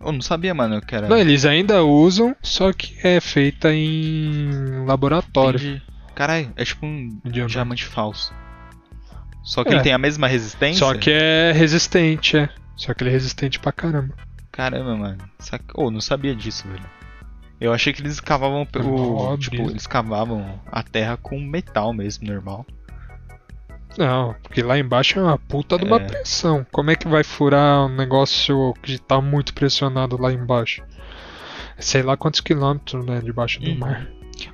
Eu 0.00 0.12
não 0.12 0.20
sabia, 0.20 0.54
mano, 0.54 0.80
que 0.80 0.94
era. 0.94 1.08
Não, 1.08 1.16
eles 1.16 1.44
ainda 1.44 1.82
usam, 1.82 2.36
só 2.42 2.72
que 2.72 2.96
é 3.06 3.20
feita 3.20 3.72
em 3.72 4.84
laboratório. 4.86 5.58
Entendi. 5.58 5.82
Caralho, 6.14 6.52
é 6.56 6.64
tipo 6.64 6.84
um 6.86 7.18
Diamante. 7.24 7.52
diamante, 7.52 7.84
falso. 7.84 8.32
Só 9.42 9.62
que 9.64 9.70
É. 9.70 9.74
ele 9.74 9.82
tem 9.82 9.92
a 9.92 9.98
mesma 9.98 10.26
resistência? 10.26 10.78
Só 10.78 10.94
que 10.94 11.10
é 11.10 11.52
resistente, 11.52 12.36
é. 12.36 12.48
Só 12.74 12.92
que 12.92 13.02
ele 13.02 13.10
é 13.10 13.12
resistente 13.12 13.58
pra 13.58 13.72
caramba. 13.72 14.14
Caramba, 14.50 14.96
mano. 14.96 15.18
Sac... 15.38 15.62
Oh, 15.74 15.90
não 15.90 16.00
sabia 16.00 16.34
disso, 16.34 16.66
velho. 16.68 16.84
Eu 17.60 17.72
achei 17.72 17.92
que 17.92 18.02
eles 18.02 18.20
cavavam 18.20 18.66
o. 18.74 18.82
mó 18.84 19.36
Tipo, 19.36 19.70
eles 19.70 19.86
cavavam 19.86 20.60
a 20.70 20.82
terra 20.82 21.16
com 21.16 21.40
metal 21.40 21.92
mesmo, 21.92 22.26
normal. 22.26 22.66
Não, 23.98 24.34
porque 24.42 24.62
lá 24.62 24.78
embaixo 24.78 25.18
é 25.18 25.22
uma 25.22 25.38
puta 25.38 25.78
de 25.78 25.84
uma 25.84 25.96
É. 25.96 26.00
pressão. 26.00 26.66
Como 26.70 26.90
é 26.90 26.96
que 26.96 27.08
vai 27.08 27.24
furar 27.24 27.86
um 27.86 27.94
negócio 27.96 28.74
que 28.82 28.98
tá 28.98 29.20
muito 29.20 29.54
pressionado 29.54 30.20
lá 30.20 30.32
embaixo? 30.32 30.82
Sei 31.78 32.02
lá 32.02 32.16
quantos 32.16 32.40
quilômetros, 32.40 33.04
né, 33.04 33.20
debaixo 33.22 33.60
do 33.60 33.70
Uhum. 33.70 33.78
mar. 33.78 34.06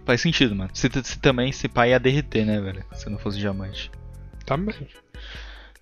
Faz 0.07 0.21
sentido, 0.21 0.55
mano. 0.55 0.71
Se, 0.75 0.89
se 1.03 1.19
também 1.19 1.51
esse 1.51 1.69
pai 1.69 1.91
ia 1.91 1.99
derreter, 1.99 2.45
né, 2.47 2.61
velho? 2.61 2.85
Se 2.93 3.09
não 3.11 3.19
fosse 3.19 3.39
diamante. 3.39 3.91
Também. 4.47 4.87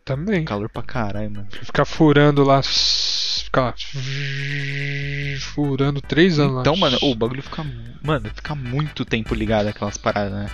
Também. 0.04 0.44
Calor 0.44 0.68
pra 0.70 0.82
caralho, 0.82 1.30
mano. 1.30 1.46
Ficar 1.50 1.84
furando 1.84 2.42
lá. 2.42 2.62
Ficar 2.62 3.60
lá. 3.62 3.74
Furando 5.40 6.00
três 6.00 6.38
anos 6.38 6.60
Então, 6.60 6.74
lá. 6.74 6.80
mano, 6.80 6.98
o 7.02 7.14
bagulho 7.14 7.42
fica. 7.42 7.64
Mano, 8.02 8.30
fica 8.34 8.54
muito 8.54 9.04
tempo 9.04 9.34
ligado 9.34 9.66
aquelas 9.68 9.96
paradas, 9.98 10.32
né? 10.32 10.46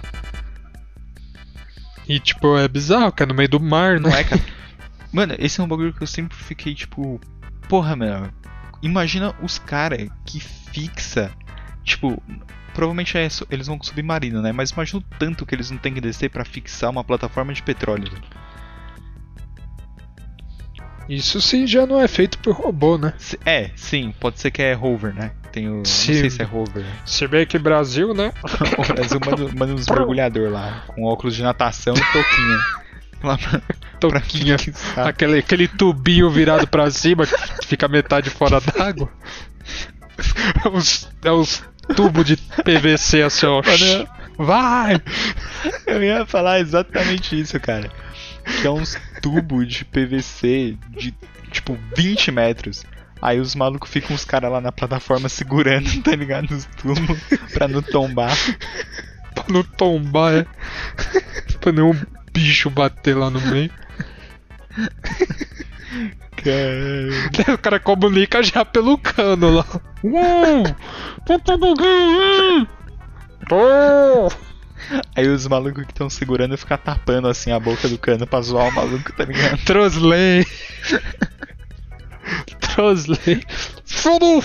E 2.09 2.21
tipo, 2.21 2.57
é 2.57 2.69
bizarro, 2.69 3.13
é 3.17 3.27
no 3.27 3.35
meio 3.35 3.49
do 3.49 3.61
mar? 3.61 3.99
Não 4.01 4.11
é, 4.11 4.23
cara? 4.23 4.43
Mano, 5.13 5.35
esse 5.39 5.61
é 5.61 5.65
um 5.65 5.69
bagulho 5.69 5.93
que 5.93 6.03
eu 6.03 6.07
sempre 6.07 6.37
fiquei 6.37 6.75
tipo. 6.75 7.21
Porra, 7.69 7.97
mano. 7.97 8.33
Imagina 8.83 9.35
os 9.43 9.59
caras 9.59 10.09
que 10.25 10.39
fixa. 10.41 11.33
Tipo, 11.83 12.23
provavelmente 12.75 13.17
é, 13.17 13.27
eles 13.51 13.67
vão 13.67 13.83
submarino, 13.83 14.43
né? 14.43 14.53
Mas 14.53 14.71
imagina 14.71 15.01
o 15.01 15.19
tanto 15.19 15.47
que 15.47 15.55
eles 15.55 15.71
não 15.71 15.79
têm 15.79 15.95
que 15.95 16.01
descer 16.01 16.31
pra 16.31 16.45
fixar 16.45 16.91
uma 16.91 17.03
plataforma 17.03 17.53
de 17.53 17.63
petróleo. 17.63 18.13
Isso 21.09 21.41
sim 21.41 21.67
já 21.67 21.87
não 21.87 22.01
é 22.01 22.09
feito 22.09 22.39
por 22.39 22.55
robô, 22.55 22.99
né? 22.99 23.15
Se- 23.19 23.39
É, 23.47 23.71
sim, 23.77 24.13
pode 24.19 24.41
ser 24.41 24.51
que 24.51 24.61
é 24.63 24.73
rover, 24.73 25.15
né? 25.15 25.31
Tem 25.53 25.69
o. 25.69 25.85
Sim. 25.85 26.13
Não 26.15 26.21
sei 26.21 26.31
se 26.31 26.43
é 26.43 26.45
rover. 26.45 26.85
Se 27.05 27.27
bem 27.29 27.47
que 27.47 27.59
Brasil, 27.59 28.13
né? 28.13 28.33
o 28.79 28.93
Brasil 28.95 29.21
manda, 29.25 29.55
manda 29.57 29.75
uns 29.75 29.87
mergulhador 29.89 30.51
lá, 30.51 30.85
com 30.89 31.05
óculos 31.05 31.37
de 31.37 31.43
natação 31.43 31.95
e 31.95 32.13
touquinha. 32.13 32.59
Lá 33.25 33.39
pra, 33.39 33.61
pra 33.61 33.77
Toquinha. 33.99 34.59
fixar. 34.59 35.07
Aquele, 35.09 35.39
aquele 35.39 35.67
tubinho 35.67 36.31
virado 36.31 36.67
pra 36.69 36.91
cima 36.91 37.27
que 37.27 37.67
fica 37.67 37.89
metade 37.89 38.29
fora 38.29 38.61
d'água. 38.61 39.09
É 40.65 40.69
uns, 40.69 41.09
é 41.25 41.33
uns 41.33 41.65
tubos 41.97 42.25
de 42.27 42.37
PVC 42.37 43.23
assim, 43.23 43.47
ó. 43.47 43.63
Vai! 44.39 45.01
Eu 45.87 46.03
ia 46.03 46.27
falar 46.27 46.61
exatamente 46.61 47.41
isso, 47.41 47.59
cara. 47.59 47.91
Que 48.61 48.67
é 48.67 48.71
uns 48.71 48.97
tubos 49.21 49.67
de 49.67 49.85
PVC 49.85 50.77
de 50.91 51.15
tipo 51.51 51.79
20 51.97 52.31
metros. 52.31 52.85
Aí 53.21 53.41
os 53.41 53.55
malucos 53.55 53.91
ficam 53.91 54.15
os 54.15 54.25
caras 54.25 54.53
lá 54.53 54.61
na 54.61 54.71
plataforma 54.71 55.29
segurando, 55.29 55.91
tá 56.03 56.15
ligado? 56.15 56.51
Os 56.53 56.65
tubos 56.65 56.99
pra 57.53 57.67
não 57.67 57.83
tombar. 57.83 58.37
Pra 59.35 59.45
não 59.49 59.63
tombar, 59.63 60.35
é. 60.35 60.47
pra 61.61 61.73
nenhum 61.73 61.95
bicho 62.33 62.71
bater 62.71 63.17
lá 63.17 63.31
no 63.31 63.41
meio. 63.41 63.71
Cara. 66.37 67.55
O 67.55 67.59
cara 67.59 67.81
comunica 67.81 68.43
já 68.43 68.65
pelo 68.65 68.99
cano 68.99 69.51
lá. 69.51 69.67
Uou! 70.03 70.65
Tá 71.27 71.39
tudo 71.39 71.75
bem? 71.75 72.69
Pô! 73.49 74.29
Aí 75.15 75.29
os 75.29 75.47
malucos 75.47 75.85
que 75.85 75.93
estão 75.93 76.09
segurando 76.11 76.57
ficam 76.57 76.79
tapando 76.79 77.29
assim 77.29 77.51
a 77.51 77.59
boca 77.59 77.89
do 77.89 77.99
cano 77.99 78.27
pra 78.27 78.41
zoar 78.41 78.69
o 78.69 78.73
maluco, 78.75 79.13
tá 79.13 79.25
ligado? 79.25 79.59
Trosley! 79.65 80.47
Trosley! 82.61 83.43
Filho 83.85 84.19
do 84.19 84.43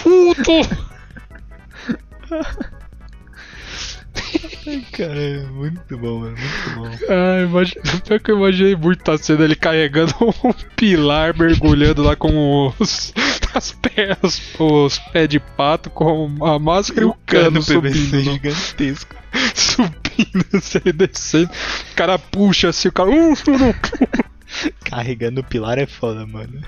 cara, 4.91 5.47
muito 5.51 5.97
bom, 5.97 6.19
mano, 6.19 6.35
muito 6.37 6.75
bom. 6.75 7.05
Ai, 7.09 7.43
imagina, 7.43 7.81
pior 8.05 8.19
que 8.19 8.31
eu 8.31 8.37
imaginei 8.37 8.75
muito 8.75 9.09
a 9.09 9.17
cena 9.17 9.43
ele 9.43 9.55
carregando 9.55 10.13
um 10.43 10.53
pilar, 10.75 11.37
mergulhando 11.37 12.03
lá 12.03 12.15
com 12.15 12.73
os, 12.79 13.13
as 13.53 13.71
pernas, 13.71 14.41
os 14.59 14.99
pés 14.99 15.29
de 15.29 15.39
pato, 15.39 15.89
com 15.89 16.45
a 16.45 16.59
máscara 16.59 17.01
e 17.01 17.05
o 17.05 17.13
cano 17.25 17.61
PVC 17.61 17.73
subindo, 17.73 18.17
lá. 18.17 18.33
gigantesco. 18.33 19.15
subindo, 19.55 20.45
assim, 20.53 20.79
ele 20.83 20.93
descendo. 20.93 21.51
O 21.91 21.95
cara 21.95 22.19
puxa 22.19 22.69
assim, 22.69 22.89
o 22.89 22.91
cara. 22.91 23.09
Uh, 23.09 23.33
uh, 23.33 24.73
Carregando 24.83 25.41
o 25.41 25.43
pilar 25.43 25.77
é 25.77 25.85
foda, 25.85 26.25
mano. 26.27 26.61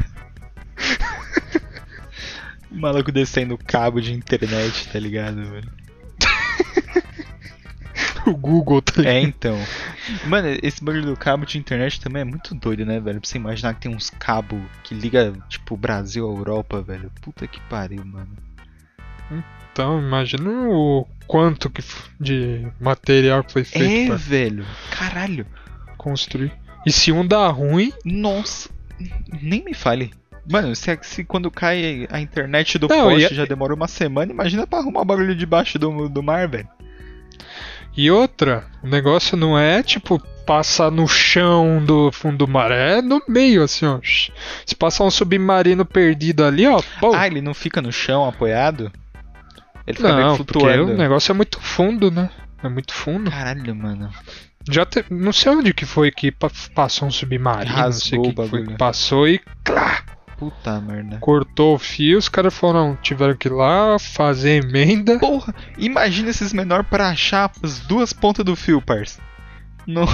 O 2.71 2.79
maluco 2.79 3.11
descendo 3.11 3.57
cabo 3.57 4.01
de 4.01 4.13
internet, 4.13 4.87
tá 4.87 4.97
ligado, 4.97 5.35
mano? 5.35 5.82
o 8.31 8.35
Google, 8.35 8.81
tá 8.81 8.93
ligado? 8.97 9.13
É, 9.13 9.21
então. 9.21 9.57
Mano, 10.27 10.47
esse 10.61 10.83
bagulho 10.83 11.05
do 11.05 11.17
cabo 11.17 11.45
de 11.45 11.57
internet 11.57 11.99
também 11.99 12.21
é 12.21 12.25
muito 12.25 12.53
doido, 12.55 12.85
né, 12.85 12.99
velho? 12.99 13.19
Pra 13.19 13.29
você 13.29 13.37
imaginar 13.37 13.73
que 13.75 13.81
tem 13.81 13.95
uns 13.95 14.09
cabos 14.09 14.61
que 14.83 14.93
liga, 14.95 15.33
tipo, 15.49 15.73
o 15.73 15.77
Brasil 15.77 16.27
à 16.27 16.33
Europa, 16.33 16.81
velho. 16.81 17.11
Puta 17.21 17.47
que 17.47 17.59
pariu, 17.61 18.03
mano. 18.05 18.29
Então, 19.71 19.99
imagina 19.99 20.49
o 20.49 21.07
quanto 21.25 21.69
que 21.69 21.83
de 22.19 22.67
material 22.79 23.43
que 23.43 23.53
foi 23.53 23.63
feito 23.63 24.03
É, 24.03 24.05
pra 24.07 24.15
velho. 24.15 24.65
Caralho. 24.91 25.47
construir. 25.97 26.51
E 26.85 26.91
se 26.91 27.11
um 27.11 27.25
dá 27.25 27.47
ruim, 27.47 27.91
Nossa. 28.05 28.69
Nem 29.41 29.63
me 29.63 29.73
fale. 29.73 30.13
Mano, 30.49 30.75
se, 30.75 30.97
se 31.01 31.23
quando 31.23 31.49
cai 31.49 32.05
a 32.11 32.19
internet 32.19 32.77
do 32.77 32.87
Não, 32.87 33.09
poste 33.09 33.33
e- 33.33 33.35
já 33.35 33.45
demora 33.45 33.73
uma 33.73 33.87
semana, 33.87 34.31
imagina 34.31 34.67
pra 34.67 34.79
arrumar 34.79 35.01
o 35.01 35.05
bagulho 35.05 35.33
debaixo 35.35 35.79
do, 35.79 36.07
do 36.09 36.21
mar, 36.21 36.47
velho. 36.47 36.67
E 37.95 38.09
outra, 38.09 38.65
o 38.83 38.87
negócio 38.87 39.37
não 39.37 39.57
é 39.57 39.83
tipo 39.83 40.19
passar 40.45 40.91
no 40.91 41.07
chão 41.07 41.83
do 41.85 42.11
fundo 42.11 42.39
do 42.39 42.47
mar, 42.47 42.69
é 42.71 43.01
no 43.01 43.21
meio 43.29 43.63
assim, 43.63 43.85
ó. 43.85 43.99
Se 44.65 44.75
passar 44.75 45.03
um 45.05 45.11
submarino 45.11 45.85
perdido 45.85 46.43
ali, 46.43 46.67
ó, 46.67 46.81
pô. 46.99 47.13
Ah, 47.13 47.27
ele 47.27 47.41
não 47.41 47.53
fica 47.53 47.81
no 47.81 47.91
chão 47.91 48.27
apoiado? 48.27 48.91
Ele 49.87 49.97
fica 49.97 50.11
não, 50.15 50.37
que 50.37 50.43
porque 50.43 50.59
flutuando. 50.59 50.91
o 50.93 50.97
negócio 50.97 51.31
é 51.31 51.35
muito 51.35 51.59
fundo, 51.59 52.09
né? 52.11 52.29
É 52.63 52.69
muito 52.69 52.93
fundo. 52.93 53.29
Caralho, 53.29 53.75
mano. 53.75 54.09
Já 54.69 54.85
te- 54.85 55.05
não 55.09 55.33
sei 55.33 55.51
onde 55.51 55.73
que 55.73 55.85
foi 55.85 56.09
que 56.09 56.31
pa- 56.31 56.49
passou 56.73 57.07
um 57.07 57.11
submarino, 57.11 57.75
não 57.75 57.91
sei 57.91 58.17
Rasgou 58.17 58.19
o 58.19 58.33
que 58.33 58.41
que 58.41 58.47
foi 58.49 58.65
que 58.65 58.77
passou 58.77 59.27
e 59.27 59.39
clá, 59.63 60.01
Puta 60.43 60.81
merda. 60.81 61.17
cortou 61.19 61.75
o 61.75 61.79
fio, 61.79 62.17
os 62.17 62.29
caras 62.29 62.53
foram, 62.53 62.97
tiveram 63.01 63.35
que 63.35 63.47
ir 63.47 63.51
lá 63.51 63.97
fazer 63.99 64.63
emenda. 64.63 65.19
Porra, 65.19 65.53
imagina 65.77 66.29
esses 66.29 66.51
menor 66.53 66.83
pra 66.83 67.09
achar 67.09 67.51
as 67.63 67.79
duas 67.79 68.11
pontas 68.13 68.43
do 68.45 68.55
fio, 68.55 68.81
parça. 68.81 69.21
Não. 69.87 70.05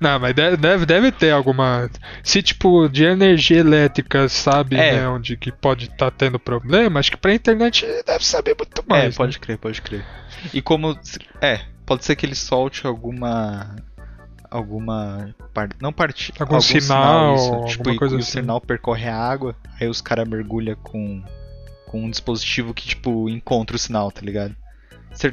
Não, 0.00 0.18
mas 0.18 0.34
deve, 0.34 0.56
deve, 0.56 0.84
deve 0.84 1.12
ter 1.12 1.30
alguma. 1.30 1.88
Se 2.22 2.42
tipo 2.42 2.88
de 2.88 3.04
energia 3.04 3.58
elétrica 3.60 4.28
sabe 4.28 4.76
É. 4.76 4.96
né, 4.96 5.08
onde 5.08 5.36
que 5.36 5.50
pode 5.52 5.86
estar 5.86 6.10
tendo 6.10 6.38
problema, 6.38 7.00
acho 7.00 7.10
que 7.12 7.16
pra 7.16 7.32
internet 7.32 7.86
deve 8.04 8.24
saber 8.26 8.54
muito 8.58 8.84
mais. 8.86 9.04
é, 9.04 9.08
né? 9.08 9.14
pode 9.16 9.38
crer, 9.38 9.56
pode 9.56 9.80
crer. 9.80 10.04
E 10.52 10.60
como. 10.60 10.98
É, 11.40 11.60
pode 11.86 12.04
ser 12.04 12.16
que 12.16 12.26
ele 12.26 12.34
solte 12.34 12.86
alguma. 12.86 13.76
Alguma. 14.56 15.34
par- 15.52 15.70
Não 15.80 15.92
parte. 15.92 16.32
Algum 16.38 16.60
sinal, 16.60 17.34
isso, 17.34 17.64
tipo, 17.64 17.90
e, 17.90 17.96
coisa 17.96 18.14
e 18.14 18.18
o 18.18 18.20
assim. 18.20 18.30
sinal 18.40 18.60
percorre 18.60 19.08
a 19.08 19.16
água, 19.16 19.56
aí 19.80 19.88
os 19.88 20.00
caras 20.00 20.28
mergulham 20.28 20.76
com. 20.76 21.20
Com 21.86 22.04
um 22.04 22.10
dispositivo 22.10 22.72
que, 22.72 22.86
tipo, 22.86 23.28
encontra 23.28 23.74
o 23.74 23.78
sinal, 23.78 24.12
tá 24.12 24.20
ligado? 24.20 24.54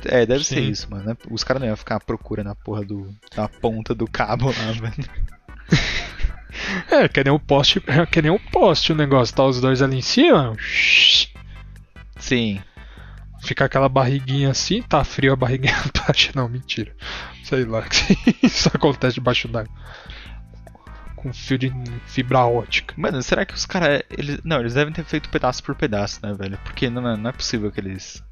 É, 0.06 0.26
deve 0.26 0.44
ser 0.44 0.56
Sim. 0.62 0.70
isso, 0.70 0.90
mano. 0.92 1.04
né? 1.06 1.18
Os 1.30 1.44
caras 1.44 1.60
não 1.62 1.68
iam 1.68 1.76
ficar 1.78 1.96
à 1.98 2.00
procura 2.00 2.44
na 2.44 2.56
porra 2.56 2.84
do. 2.84 3.14
na 3.38 3.48
ponta 3.48 3.94
do 3.94 4.08
cabo 4.08 4.48
lá, 4.48 4.72
velho. 4.74 5.10
É, 6.90 7.08
que 7.08 7.24
nem 7.24 7.32
um 7.34 7.40
poste, 7.40 7.82
é 7.88 8.06
que 8.10 8.22
nem 8.24 8.32
um 8.32 8.40
poste 8.40 8.92
o 8.92 8.96
negócio, 8.96 9.36
tá 9.36 9.46
os 9.46 9.62
dois 9.62 9.82
ali 9.84 9.98
em 9.98 10.02
cima, 10.02 10.56
Sim. 12.18 12.60
Fica 13.42 13.66
aquela 13.66 13.90
barriguinha 13.90 14.50
assim, 14.52 14.82
tá 14.82 15.04
frio 15.04 15.34
a 15.34 15.36
barriguinha 15.36 15.74
embaixo, 15.94 16.32
não, 16.36 16.48
mentira. 16.48 16.92
Sei 17.44 17.66
lá, 17.66 17.84
isso 18.42 18.70
acontece 18.74 19.16
debaixo 19.16 19.48
d'água. 19.48 19.72
Com 21.16 21.32
fio 21.34 21.58
de 21.58 21.72
fibra 22.08 22.46
ótica. 22.46 22.96
Mano, 22.98 23.22
será 23.22 23.46
que 23.46 23.54
os 23.54 23.66
caras. 23.66 24.02
Eles... 24.10 24.40
Não, 24.44 24.60
eles 24.60 24.74
devem 24.74 24.92
ter 24.94 25.04
feito 25.06 25.30
pedaço 25.30 25.64
por 25.64 25.76
pedaço, 25.76 26.20
né, 26.24 26.34
velho? 26.34 26.58
Porque 26.64 26.90
não, 26.90 27.08
é- 27.08 27.16
não 27.18 27.30
é 27.30 27.34
possível 27.34 27.72
que 27.72 27.80
eles. 27.80 28.24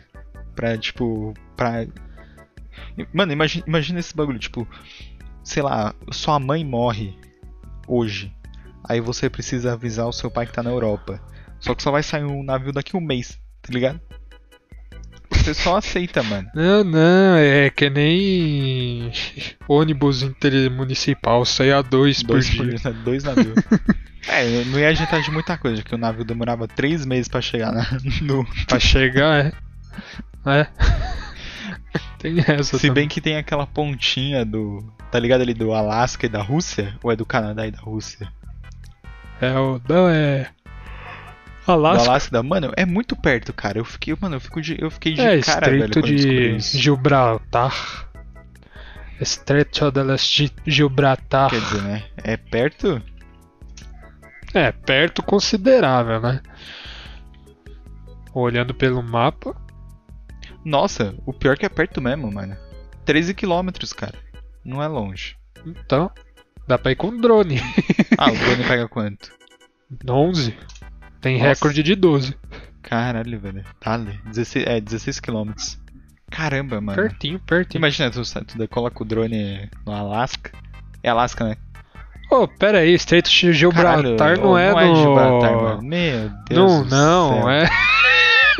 pra, 0.56 0.76
tipo, 0.76 1.36
pra. 1.56 1.86
Mano, 3.13 3.32
imagina, 3.32 3.63
imagina 3.67 4.00
esse 4.00 4.15
bagulho, 4.15 4.39
tipo, 4.39 4.67
sei 5.43 5.62
lá, 5.62 5.93
sua 6.12 6.39
mãe 6.39 6.65
morre 6.65 7.15
hoje. 7.88 8.34
Aí 8.83 8.99
você 9.01 9.29
precisa 9.29 9.73
avisar 9.73 10.07
o 10.07 10.13
seu 10.13 10.29
pai 10.31 10.45
que 10.45 10.53
tá 10.53 10.63
na 10.63 10.69
Europa. 10.69 11.21
Só 11.59 11.73
que 11.75 11.83
só 11.83 11.91
vai 11.91 12.03
sair 12.03 12.23
um 12.23 12.43
navio 12.43 12.71
daqui 12.71 12.95
a 12.95 12.99
um 12.99 13.01
mês, 13.01 13.39
tá 13.61 13.73
ligado? 13.73 13.99
Você 15.31 15.53
só 15.53 15.77
aceita, 15.77 16.21
mano. 16.23 16.49
Não, 16.53 16.83
não, 16.83 17.35
é 17.37 17.69
que 17.69 17.89
nem 17.89 19.11
ônibus 19.67 20.21
intermunicipal, 20.23 21.45
sai 21.45 21.71
a 21.71 21.81
dois, 21.81 22.21
Dois, 22.23 22.49
por 22.55 22.65
dia. 22.67 22.79
por- 22.79 22.93
dois 22.93 23.23
navios. 23.23 23.55
é, 24.27 24.63
não 24.65 24.79
ia 24.79 24.89
adiantar 24.89 25.21
de 25.21 25.31
muita 25.31 25.57
coisa, 25.57 25.81
que 25.83 25.95
o 25.95 25.97
navio 25.97 26.23
demorava 26.25 26.67
três 26.67 27.05
meses 27.05 27.27
pra 27.27 27.41
chegar 27.41 27.71
na- 27.73 27.87
no. 28.21 28.45
Pra 28.67 28.79
chegar, 28.79 29.45
é. 29.47 29.51
É. 30.45 30.67
Tem 32.19 32.39
essa 32.39 32.77
Se 32.77 32.87
também. 32.87 32.93
bem 33.03 33.07
que 33.07 33.21
tem 33.21 33.37
aquela 33.37 33.65
pontinha 33.67 34.43
do. 34.45 34.83
Tá 35.11 35.19
ligado 35.19 35.41
ali 35.41 35.53
do 35.53 35.73
Alasca 35.73 36.25
e 36.25 36.29
da 36.29 36.41
Rússia? 36.41 36.95
Ou 37.03 37.11
é 37.11 37.15
do 37.15 37.25
Canadá 37.25 37.65
e 37.67 37.71
da 37.71 37.79
Rússia? 37.79 38.27
É 39.41 39.58
o. 39.58 39.82
Não, 39.88 40.10
é. 40.10 40.50
Do 41.65 41.71
Alasca. 41.71 42.10
Alasca 42.10 42.32
da. 42.32 42.43
Mano, 42.43 42.71
é 42.76 42.86
muito 42.86 43.15
perto, 43.15 43.54
cara. 43.54 43.78
Eu 43.78 43.86
fiquei, 43.86 44.15
mano, 44.19 44.36
eu, 44.36 44.39
fico 44.39 44.62
de, 44.62 44.78
eu 44.82 44.89
fiquei 44.89 45.13
de 45.13 45.21
É, 45.21 45.41
cara, 45.41 45.69
velho, 45.69 45.86
Estreito 45.86 46.02
descobri 46.02 46.58
de. 46.58 46.80
Gibraltar. 46.80 48.10
Estreito 49.19 49.91
de 49.91 50.04
las 50.04 50.21
Gibraltar. 50.65 51.50
Quer 51.50 51.60
dizer, 51.60 51.82
né? 51.82 52.04
É 52.17 52.38
perto? 52.38 53.02
É, 54.54 54.71
perto 54.71 55.21
considerável, 55.21 56.21
né? 56.21 56.41
Olhando 58.34 58.73
pelo 58.73 59.04
mapa. 59.04 59.56
Nossa, 60.63 61.15
o 61.26 61.34
pior 61.34 61.54
é 61.54 61.58
que 61.58 61.65
é 61.65 61.69
perto 61.69 62.02
mesmo, 62.02 62.32
mano. 62.32 62.56
13 63.06 63.34
quilômetros, 63.34 63.93
cara. 63.93 64.17
Não 64.63 64.82
é 64.82 64.88
longe. 64.88 65.36
Então, 65.65 66.12
dá 66.67 66.77
pra 66.77 66.91
ir 66.91 66.95
com 66.95 67.15
drone. 67.15 67.62
Ah, 68.17 68.32
o 68.32 68.38
drone 68.38 68.63
pega 68.67 68.88
quanto? 68.88 69.32
11. 70.08 70.58
Tem 71.21 71.38
Nossa. 71.38 71.47
recorde 71.47 71.82
de 71.82 71.95
12. 71.95 72.36
Caralho, 72.82 73.39
velho. 73.39 73.63
Tá 73.80 73.93
ali. 73.93 74.19
16, 74.25 74.65
é, 74.67 74.82
16 74.82 75.19
quilômetros. 75.19 75.80
Caramba, 76.30 76.82
mano. 76.82 76.95
Pertinho, 77.01 77.39
pertinho. 77.39 77.80
Imagina, 77.80 78.12
tu, 78.12 78.21
tu 78.21 78.67
coloca 78.67 79.01
o 79.01 79.06
drone 79.06 79.69
no 79.86 79.93
Alasca. 79.93 80.51
É 81.01 81.10
Alasca, 81.10 81.45
né? 81.45 81.58
Ô, 82.30 82.47
pera 82.47 82.80
aí, 82.80 82.93
Estreito 82.93 83.30
de 83.30 83.53
Gibraltar 83.53 84.17
Caralho, 84.17 84.41
não 84.41 84.58
é 84.58 84.73
no... 84.73 84.95
Gibraltar, 84.95 85.56
mano. 85.56 85.82
Meu 85.82 86.30
Deus 86.49 86.60
Não, 86.60 86.86
não, 86.86 87.34
céu. 87.41 87.49
é... 87.49 87.69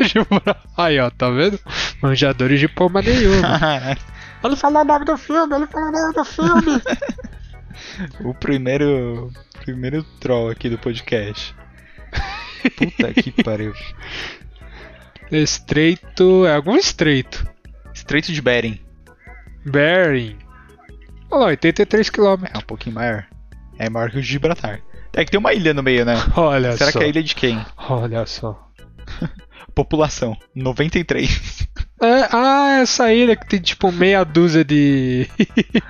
Gibraltar. 0.00 0.56
Aí, 0.76 0.98
ó, 0.98 1.10
tá 1.10 1.28
vendo? 1.28 1.60
Manjadores 2.00 2.58
de 2.58 2.68
porra 2.68 3.02
nenhuma. 3.02 3.96
ele 4.42 4.56
falou 4.56 4.80
o 4.80 4.84
nome 4.84 5.04
do 5.04 5.16
filme, 5.18 5.54
ele 5.54 5.66
falou 5.66 5.88
o 5.88 5.92
nome 5.92 6.14
do 6.14 6.24
filme. 6.24 6.82
o 8.20 8.34
primeiro. 8.34 9.30
Primeiro 9.60 10.02
troll 10.20 10.50
aqui 10.50 10.68
do 10.68 10.78
podcast. 10.78 11.54
Puta 12.76 13.12
que 13.14 13.30
pariu. 13.42 13.74
Estreito... 15.30 16.46
É 16.46 16.54
algum 16.54 16.76
estreito. 16.76 17.46
Estreito 17.92 18.32
de 18.32 18.40
Bering. 18.40 18.80
Bering. 19.64 20.38
Olha 21.30 21.40
lá, 21.40 21.46
83 21.48 22.08
km. 22.08 22.44
É 22.52 22.58
um 22.58 22.62
pouquinho 22.62 22.94
maior. 22.94 23.26
É 23.78 23.90
maior 23.90 24.10
que 24.10 24.18
o 24.18 24.22
de 24.22 24.26
Gibraltar. 24.26 24.80
É 25.12 25.24
que 25.24 25.30
tem 25.30 25.38
uma 25.38 25.52
ilha 25.52 25.74
no 25.74 25.82
meio, 25.82 26.04
né? 26.04 26.14
Olha 26.36 26.76
Será 26.76 26.90
só. 26.90 26.98
que 26.98 27.04
é 27.04 27.06
a 27.06 27.10
ilha 27.10 27.22
de 27.22 27.34
quem? 27.34 27.64
Olha 27.76 28.24
só. 28.26 28.70
População. 29.74 30.36
93. 30.54 31.68
É, 32.00 32.28
ah, 32.32 32.78
essa 32.80 33.12
ilha 33.12 33.36
que 33.36 33.48
tem 33.48 33.60
tipo 33.60 33.92
meia 33.92 34.24
dúzia 34.24 34.64
de. 34.64 35.28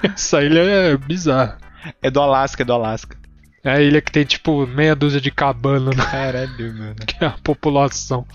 essa 0.03 0.42
ilha 0.42 0.61
é 0.61 0.96
bizarra. 0.96 1.59
É 2.02 2.10
do 2.10 2.20
Alasca, 2.20 2.62
é 2.62 2.66
do 2.66 2.72
Alasca. 2.72 3.16
É 3.64 3.70
a 3.70 3.80
ilha 3.80 4.00
que 4.00 4.12
tem 4.12 4.24
tipo 4.24 4.66
meia 4.66 4.94
dúzia 4.94 5.20
de 5.20 5.30
cabana, 5.30 5.90
né? 5.90 6.04
Caralho, 6.04 6.74
mano. 6.74 6.96
que 7.06 7.24
é 7.24 7.28
a 7.28 7.38
população. 7.42 8.26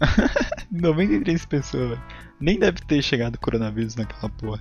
93 0.70 1.44
pessoas, 1.46 1.90
velho. 1.90 2.02
Nem 2.40 2.58
deve 2.58 2.80
ter 2.80 3.00
chegado 3.02 3.38
coronavírus 3.38 3.96
naquela 3.96 4.28
porra. 4.30 4.60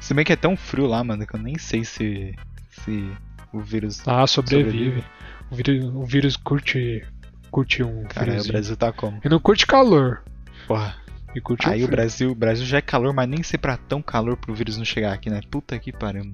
Se 0.00 0.14
bem 0.14 0.24
que 0.24 0.32
é 0.32 0.36
tão 0.36 0.56
frio 0.56 0.86
lá, 0.86 1.02
mano, 1.02 1.26
que 1.26 1.34
eu 1.34 1.40
nem 1.40 1.58
sei 1.58 1.84
se. 1.84 2.34
se 2.70 3.10
o 3.52 3.60
vírus. 3.60 4.06
Ah, 4.06 4.26
sobrevive. 4.26 5.04
O 5.50 5.54
vírus, 5.54 5.84
o 5.84 6.04
vírus 6.04 6.36
curte. 6.36 7.06
curte 7.50 7.82
um 7.82 8.04
Cara, 8.04 8.40
o. 8.40 8.46
Brasil 8.46 8.76
tá 8.76 8.92
como? 8.92 9.20
E 9.24 9.28
não 9.28 9.38
curte 9.38 9.66
calor. 9.66 10.22
Porra. 10.66 10.96
E 11.34 11.40
curte 11.40 11.68
Aí 11.68 11.82
o 11.82 11.86
o. 11.86 11.90
Brasil, 11.90 12.30
o 12.30 12.34
Brasil 12.34 12.64
já 12.64 12.78
é 12.78 12.82
calor, 12.82 13.12
mas 13.12 13.28
nem 13.28 13.42
sei 13.42 13.58
pra 13.58 13.76
tão 13.76 14.00
calor 14.00 14.36
pro 14.36 14.54
vírus 14.54 14.76
não 14.76 14.84
chegar 14.84 15.12
aqui, 15.12 15.28
né? 15.28 15.40
Puta 15.50 15.78
que 15.78 15.92
pariu. 15.92 16.30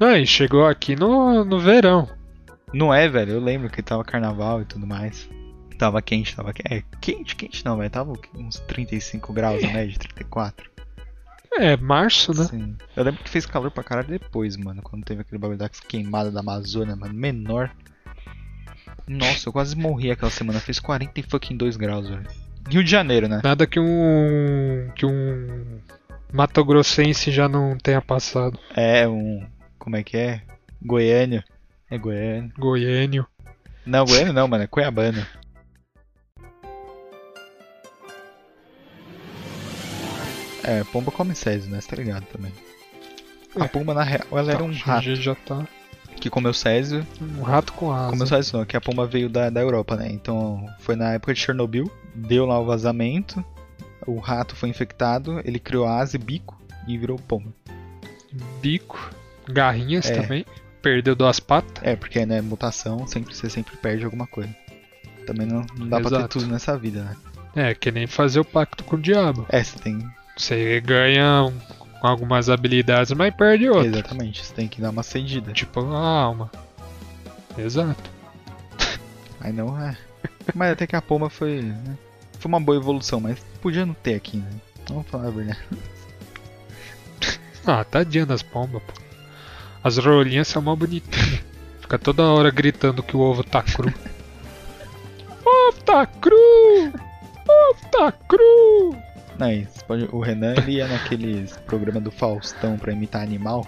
Não, 0.00 0.16
e 0.16 0.26
chegou 0.26 0.66
aqui 0.66 0.96
no, 0.96 1.44
no 1.44 1.58
verão. 1.58 2.08
Não 2.72 2.92
é, 2.92 3.08
velho. 3.08 3.32
Eu 3.32 3.40
lembro 3.40 3.70
que 3.70 3.82
tava 3.82 4.04
carnaval 4.04 4.62
e 4.62 4.64
tudo 4.64 4.86
mais. 4.86 5.28
Tava 5.78 6.00
quente, 6.00 6.34
tava 6.34 6.52
quente. 6.52 6.72
É, 6.72 6.82
quente, 7.00 7.36
quente 7.36 7.64
não, 7.64 7.76
velho. 7.76 7.90
Tava 7.90 8.12
uns 8.34 8.58
35 8.60 9.32
graus, 9.32 9.62
a 9.62 9.68
média, 9.68 9.98
34. 9.98 10.70
É, 11.56 11.76
março, 11.76 12.32
né? 12.32 12.44
Sim. 12.44 12.76
Eu 12.96 13.04
lembro 13.04 13.22
que 13.22 13.30
fez 13.30 13.46
calor 13.46 13.70
pra 13.70 13.84
caralho 13.84 14.08
depois, 14.08 14.56
mano. 14.56 14.82
Quando 14.82 15.04
teve 15.04 15.20
aquele 15.20 15.38
bagulho 15.38 15.58
da 15.58 15.68
queimada 15.68 16.30
da 16.30 16.40
Amazônia, 16.40 16.96
mano. 16.96 17.14
Menor. 17.14 17.70
Nossa, 19.06 19.48
eu 19.48 19.52
quase 19.52 19.76
morri 19.76 20.10
aquela 20.10 20.30
semana. 20.30 20.58
Fez 20.58 20.80
40 20.80 21.20
e 21.20 21.22
fucking 21.22 21.56
2 21.56 21.76
graus, 21.76 22.08
velho. 22.08 22.26
Rio 22.68 22.82
de 22.82 22.90
Janeiro, 22.90 23.28
né? 23.28 23.40
Nada 23.44 23.66
que 23.66 23.78
um. 23.78 24.90
que 24.94 25.04
um. 25.06 25.78
Mato 26.32 26.64
Grossense 26.64 27.30
já 27.30 27.48
não 27.48 27.76
tenha 27.78 28.00
passado. 28.02 28.58
É, 28.74 29.06
um. 29.06 29.46
Como 29.78 29.96
é 29.96 30.02
que 30.02 30.16
é? 30.16 30.42
Goiânia. 30.82 31.44
É 31.90 31.98
Goiânia. 31.98 32.50
Goiênio. 32.58 33.26
Não, 33.86 34.04
Goiânia 34.04 34.32
não, 34.32 34.48
mano. 34.48 34.64
É 34.64 34.66
Cuiabana. 34.66 35.26
É, 40.62 40.82
pomba 40.84 41.10
come 41.10 41.34
Césio, 41.34 41.70
né? 41.70 41.80
Você 41.80 41.88
tá 41.88 41.96
ligado 41.96 42.24
também. 42.26 42.52
A 43.58 43.64
É. 43.66 43.68
pomba, 43.68 43.94
na 43.94 44.02
real, 44.02 44.26
ela 44.32 44.50
era 44.50 44.58
Tá, 44.58 44.64
um 44.64 44.72
rato 44.72 45.14
já 45.14 45.34
tá. 45.34 45.66
Que 46.20 46.30
comeu 46.30 46.52
Césio. 46.54 47.06
Um 47.38 47.42
rato 47.42 47.72
com 47.72 47.92
asa. 47.92 48.10
Comeu 48.10 48.26
Césio 48.26 48.58
não, 48.58 48.64
que 48.64 48.76
a 48.76 48.80
pomba 48.80 49.06
veio 49.06 49.28
da, 49.28 49.50
da 49.50 49.60
Europa, 49.60 49.96
né? 49.96 50.08
Então, 50.10 50.66
foi 50.80 50.96
na 50.96 51.12
época 51.12 51.34
de 51.34 51.40
Chernobyl, 51.40 51.90
deu 52.14 52.46
lá 52.46 52.58
o 52.58 52.64
vazamento, 52.64 53.44
o 54.06 54.18
rato 54.18 54.54
foi 54.56 54.68
infectado, 54.68 55.40
ele 55.44 55.58
criou 55.58 55.86
asa 55.86 56.16
e 56.16 56.18
bico 56.18 56.60
e 56.86 56.96
virou 56.98 57.18
pomba. 57.18 57.52
Bico. 58.60 59.10
Garrinhas 59.48 60.10
É. 60.10 60.20
também. 60.20 60.46
Perdeu 60.82 61.14
duas 61.14 61.40
patas. 61.40 61.82
É, 61.82 61.96
porque, 61.96 62.24
né, 62.26 62.40
mutação, 62.40 63.06
sempre, 63.06 63.34
você 63.34 63.48
sempre 63.48 63.76
perde 63.76 64.04
alguma 64.04 64.26
coisa. 64.26 64.54
Também 65.26 65.46
não, 65.46 65.64
não 65.78 65.88
dá 65.88 66.00
pra 66.00 66.10
ter 66.10 66.16
Exato. 66.16 66.38
tudo 66.38 66.50
nessa 66.50 66.76
vida, 66.76 67.02
né? 67.04 67.16
É, 67.56 67.74
que 67.74 67.90
nem 67.90 68.06
fazer 68.06 68.40
o 68.40 68.44
pacto 68.44 68.84
com 68.84 68.96
o 68.96 69.00
diabo. 69.00 69.46
É, 69.48 69.62
você 69.62 69.78
tem 69.78 70.04
Você 70.36 70.80
ganha 70.80 71.50
um- 72.04 72.10
algumas 72.10 72.48
habilidades, 72.50 73.12
mas 73.12 73.34
perde 73.34 73.68
outras. 73.68 73.86
Exatamente, 73.94 74.44
você 74.44 74.54
tem 74.54 74.68
que 74.68 74.80
dar 74.80 74.90
uma 74.90 75.02
cedida. 75.02 75.52
Tipo 75.52 75.80
a 75.92 75.98
alma. 75.98 76.50
Exato. 77.56 78.10
Aí 79.40 79.52
não 79.52 79.80
é. 79.80 79.96
Mas 80.54 80.72
até 80.72 80.86
que 80.86 80.96
a 80.96 81.02
pomba 81.02 81.28
foi. 81.30 81.62
né, 81.62 81.96
Foi 82.38 82.48
uma 82.48 82.60
boa 82.60 82.76
evolução, 82.76 83.20
mas 83.20 83.38
podia 83.62 83.86
não 83.86 83.94
ter 83.94 84.14
aqui, 84.14 84.36
né? 84.38 84.50
Vamos 84.88 85.06
falar 85.08 85.28
a 85.28 85.30
verdade. 85.30 85.58
Ah, 87.66 87.82
tadinha 87.84 88.26
das 88.26 88.42
pombas, 88.42 88.82
pô. 88.82 88.92
As 89.82 89.96
rolinhas 89.98 90.48
são 90.48 90.60
mó 90.60 90.74
bonitinhas. 90.76 91.40
Fica 91.80 91.98
toda 91.98 92.22
hora 92.24 92.50
gritando 92.50 93.02
que 93.02 93.16
o 93.16 93.20
ovo 93.20 93.42
tá 93.42 93.62
cru. 93.62 93.92
ovo 95.44 95.82
tá 95.84 96.06
cru! 96.06 96.92
Ovo 97.46 97.88
tá 97.90 98.12
cru! 98.12 98.96
Não, 99.38 99.66
pode- 99.86 100.08
o 100.12 100.20
Renan 100.20 100.54
ele 100.56 100.72
ia 100.76 100.86
naqueles 100.86 101.56
programa 101.66 102.00
do 102.00 102.10
Faustão 102.10 102.76
pra 102.78 102.92
imitar 102.92 103.22
animal. 103.22 103.66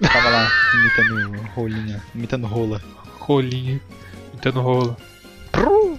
Tava 0.00 0.30
lá 0.30 0.48
imitando 0.74 1.42
rolinha, 1.54 2.02
imitando 2.14 2.46
rola. 2.46 2.80
Rolinha. 3.18 3.80
Tentando 4.32 4.60
rola. 4.62 4.96
Ovo 5.54 5.98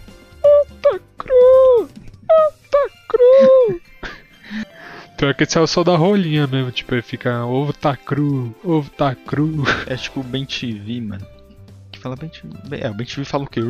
tá 0.82 1.00
cru! 1.18 1.84
Ovo 1.84 1.90
tá 2.72 2.90
cru! 3.08 3.82
Pior 5.18 5.36
que 5.36 5.44
esse 5.44 5.56
é 5.58 5.62
o 5.62 5.68
som 5.68 5.84
da 5.84 5.96
rolinha 5.96 6.48
mesmo, 6.48 6.72
tipo, 6.72 6.96
ele 6.96 7.04
fica 7.04 7.46
ovo 7.46 7.72
tá 7.74 7.96
cru, 7.96 8.56
ovo 8.64 8.90
tá 8.90 9.14
cru. 9.14 9.64
É 9.86 9.96
tipo 9.96 10.22
o 10.22 10.24
Ben 10.24 10.46
TV, 10.46 11.00
mano. 11.00 11.26
Que 11.92 12.00
fala 12.00 12.16
Ben 12.16 12.30
TV. 12.30 12.48
É, 12.82 12.90
o 12.90 12.94
Ben 12.96 13.06
TV 13.06 13.24
fala 13.24 13.44
o 13.44 13.48
quê? 13.48 13.62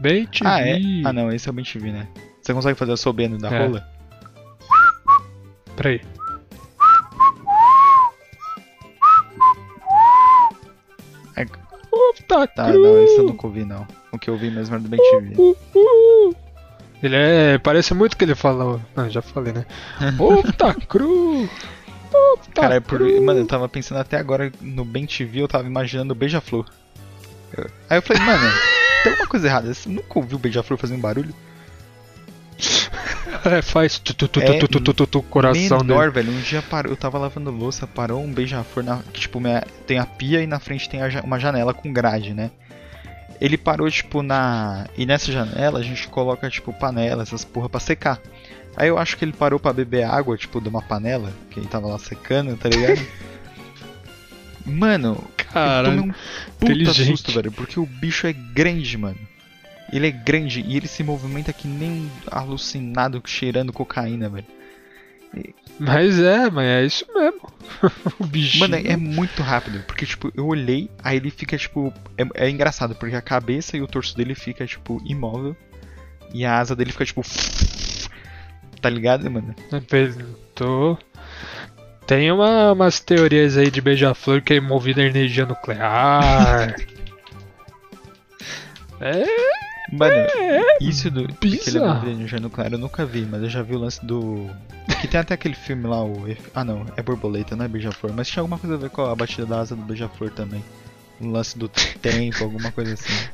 Bem 0.00 0.26
TV. 0.26 0.44
Ah, 0.46 0.60
é? 0.60 0.78
Ah, 1.04 1.12
não, 1.12 1.30
esse 1.30 1.48
é 1.48 1.50
o 1.50 1.52
Ben 1.52 1.64
TV, 1.64 1.92
né? 1.92 2.08
Você 2.40 2.54
consegue 2.54 2.78
fazer 2.78 2.92
o 2.92 2.96
sobeno 2.96 3.38
da 3.38 3.50
É. 3.50 3.66
rola? 3.66 3.86
Peraí. 5.76 6.00
É. 11.36 11.42
Ovo 11.92 12.22
tá, 12.26 12.46
Tá, 12.46 12.70
cru! 12.70 12.82
não, 12.82 13.02
esse 13.04 13.18
eu 13.18 13.24
nunca 13.24 13.46
ouvi, 13.46 13.64
não. 13.64 13.86
O 14.12 14.18
que 14.18 14.30
eu 14.30 14.34
ouvi 14.34 14.50
mesmo 14.50 14.74
era 14.74 14.82
do 14.82 14.88
Ben 14.88 14.98
TV. 14.98 15.34
Uh, 15.36 15.56
uh. 15.74 16.34
Ele 17.02 17.16
é. 17.16 17.58
Parece 17.58 17.94
muito 17.94 18.16
que 18.16 18.24
ele 18.24 18.34
fala. 18.34 18.80
Não, 18.94 19.08
já 19.10 19.22
falei, 19.22 19.52
né? 19.52 19.64
Tá 20.58 20.74
cru! 20.74 21.48
Tá 22.54 22.62
Cara, 22.62 22.74
é 22.76 22.80
por... 22.80 22.98
cru! 22.98 23.22
mano, 23.22 23.40
eu 23.40 23.46
tava 23.46 23.68
pensando 23.68 23.98
até 23.98 24.16
agora 24.18 24.52
no 24.60 24.84
Ben 24.84 25.06
TV, 25.06 25.40
eu 25.42 25.48
tava 25.48 25.66
imaginando 25.66 26.12
o 26.12 26.16
Beija-Flor. 26.16 26.66
Aí 27.88 27.98
eu 27.98 28.02
falei, 28.02 28.22
mano, 28.22 28.52
tem 29.02 29.10
alguma 29.12 29.28
coisa 29.28 29.46
errada. 29.46 29.72
Você 29.72 29.88
nunca 29.88 30.18
ouviu 30.18 30.36
o 30.36 30.40
Beija-Flor 30.40 30.78
fazendo 30.78 31.00
barulho? 31.00 31.34
É, 33.44 33.62
faz 33.62 33.98
tu, 33.98 34.12
tu, 34.12 34.28
tu, 34.28 34.40
É 34.40 34.58
tu, 34.58 34.68
tu, 34.68 34.80
tu, 34.80 34.92
tu, 34.92 35.06
tu, 35.06 35.22
coração 35.22 35.78
Menor, 35.78 36.10
dele. 36.10 36.26
velho. 36.26 36.38
Um 36.38 36.40
dia 36.42 36.60
parou, 36.60 36.92
eu 36.92 36.96
tava 36.96 37.16
lavando 37.16 37.50
louça, 37.50 37.86
parou 37.86 38.22
um 38.22 38.30
beija-flor 38.30 38.84
na. 38.84 38.98
Tipo, 39.14 39.40
minha- 39.40 39.64
tem 39.86 39.98
a 39.98 40.04
pia 40.04 40.42
e 40.42 40.46
na 40.46 40.58
frente 40.58 40.88
tem 40.90 41.00
a 41.00 41.08
uma 41.24 41.38
janela 41.38 41.72
com 41.72 41.90
grade, 41.92 42.34
né? 42.34 42.50
Ele 43.40 43.56
parou, 43.56 43.90
tipo, 43.90 44.22
na. 44.22 44.86
E 44.96 45.06
nessa 45.06 45.32
janela 45.32 45.78
a 45.78 45.82
gente 45.82 46.06
coloca, 46.08 46.50
tipo, 46.50 46.72
panela, 46.72 47.22
essas 47.22 47.44
porra 47.44 47.68
pra 47.68 47.80
secar. 47.80 48.20
Aí 48.76 48.88
eu 48.88 48.98
acho 48.98 49.16
que 49.16 49.24
ele 49.24 49.32
parou 49.32 49.58
pra 49.58 49.72
beber 49.72 50.02
água, 50.04 50.36
tipo, 50.36 50.60
de 50.60 50.68
uma 50.68 50.82
panela, 50.82 51.32
que 51.50 51.58
ele 51.60 51.68
tava 51.68 51.86
lá 51.86 51.98
secando, 51.98 52.56
tá 52.58 52.68
ligado? 52.68 53.00
Mano, 54.66 55.24
eu 55.54 55.84
tomei 55.84 55.98
Caralho. 55.98 56.02
um 56.02 56.12
puta 56.58 56.92
susto, 56.94 57.32
velho, 57.32 57.52
porque 57.52 57.78
o 57.78 57.86
bicho 57.86 58.26
é 58.26 58.32
grande, 58.32 58.96
mano. 58.96 59.18
Ele 59.92 60.06
é 60.06 60.10
grande 60.10 60.60
e 60.60 60.76
ele 60.76 60.86
se 60.86 61.02
movimenta 61.02 61.52
que 61.52 61.66
nem 61.66 61.90
um 61.90 62.10
alucinado 62.30 63.20
cheirando 63.26 63.72
cocaína, 63.72 64.28
velho. 64.28 64.46
Mas 65.78 66.18
é, 66.18 66.50
mas 66.50 66.66
é 66.66 66.84
isso 66.84 67.06
mesmo. 67.14 67.52
o 68.18 68.26
bichinho. 68.26 68.68
Mano, 68.68 68.76
é 68.76 68.96
muito 68.96 69.42
rápido, 69.42 69.82
porque, 69.86 70.04
tipo, 70.04 70.30
eu 70.36 70.46
olhei, 70.46 70.90
aí 71.02 71.16
ele 71.16 71.30
fica, 71.30 71.56
tipo. 71.56 71.92
É, 72.18 72.46
é 72.46 72.50
engraçado, 72.50 72.94
porque 72.94 73.16
a 73.16 73.22
cabeça 73.22 73.76
e 73.76 73.82
o 73.82 73.86
torso 73.86 74.16
dele 74.16 74.34
fica, 74.34 74.66
tipo, 74.66 75.00
imóvel. 75.04 75.56
E 76.32 76.44
a 76.44 76.58
asa 76.58 76.76
dele 76.76 76.92
fica, 76.92 77.04
tipo. 77.04 77.22
Tá 78.80 78.88
ligado, 78.88 79.30
mano? 79.30 79.54
Tô. 80.54 80.96
Tem 82.10 82.32
uma, 82.32 82.72
umas 82.72 82.98
teorias 82.98 83.56
aí 83.56 83.70
de 83.70 83.80
beija-flor 83.80 84.42
que 84.42 84.54
é 84.54 84.60
movida 84.60 85.00
a 85.00 85.04
energia 85.04 85.46
nuclear. 85.46 86.74
é, 89.00 89.24
Mano, 89.92 90.26
isso 90.80 91.08
do. 91.08 91.28
Que 91.28 91.46
ele 91.46 91.54
é 91.54 91.64
bizarro. 91.64 91.86
movido 91.86 92.06
de 92.06 92.16
energia 92.16 92.40
nuclear 92.40 92.72
eu 92.72 92.80
nunca 92.80 93.06
vi, 93.06 93.20
mas 93.20 93.44
eu 93.44 93.48
já 93.48 93.62
vi 93.62 93.76
o 93.76 93.78
lance 93.78 94.04
do. 94.04 94.50
Que 95.00 95.06
tem 95.06 95.20
até 95.20 95.34
aquele 95.34 95.54
filme 95.54 95.86
lá, 95.86 96.04
o. 96.04 96.26
Ah 96.52 96.64
não, 96.64 96.84
é 96.96 97.02
borboleta, 97.02 97.54
não 97.54 97.64
é 97.64 97.68
beija-flor. 97.68 98.12
Mas 98.12 98.26
tinha 98.26 98.40
alguma 98.40 98.58
coisa 98.58 98.74
a 98.74 98.78
ver 98.78 98.90
com 98.90 99.02
a 99.02 99.14
batida 99.14 99.46
da 99.46 99.60
asa 99.60 99.76
do 99.76 99.82
beija-flor 99.82 100.30
também. 100.30 100.64
O 101.20 101.28
lance 101.28 101.56
do 101.56 101.68
tempo, 101.68 102.42
alguma 102.42 102.72
coisa 102.72 102.94
assim. 102.94 103.28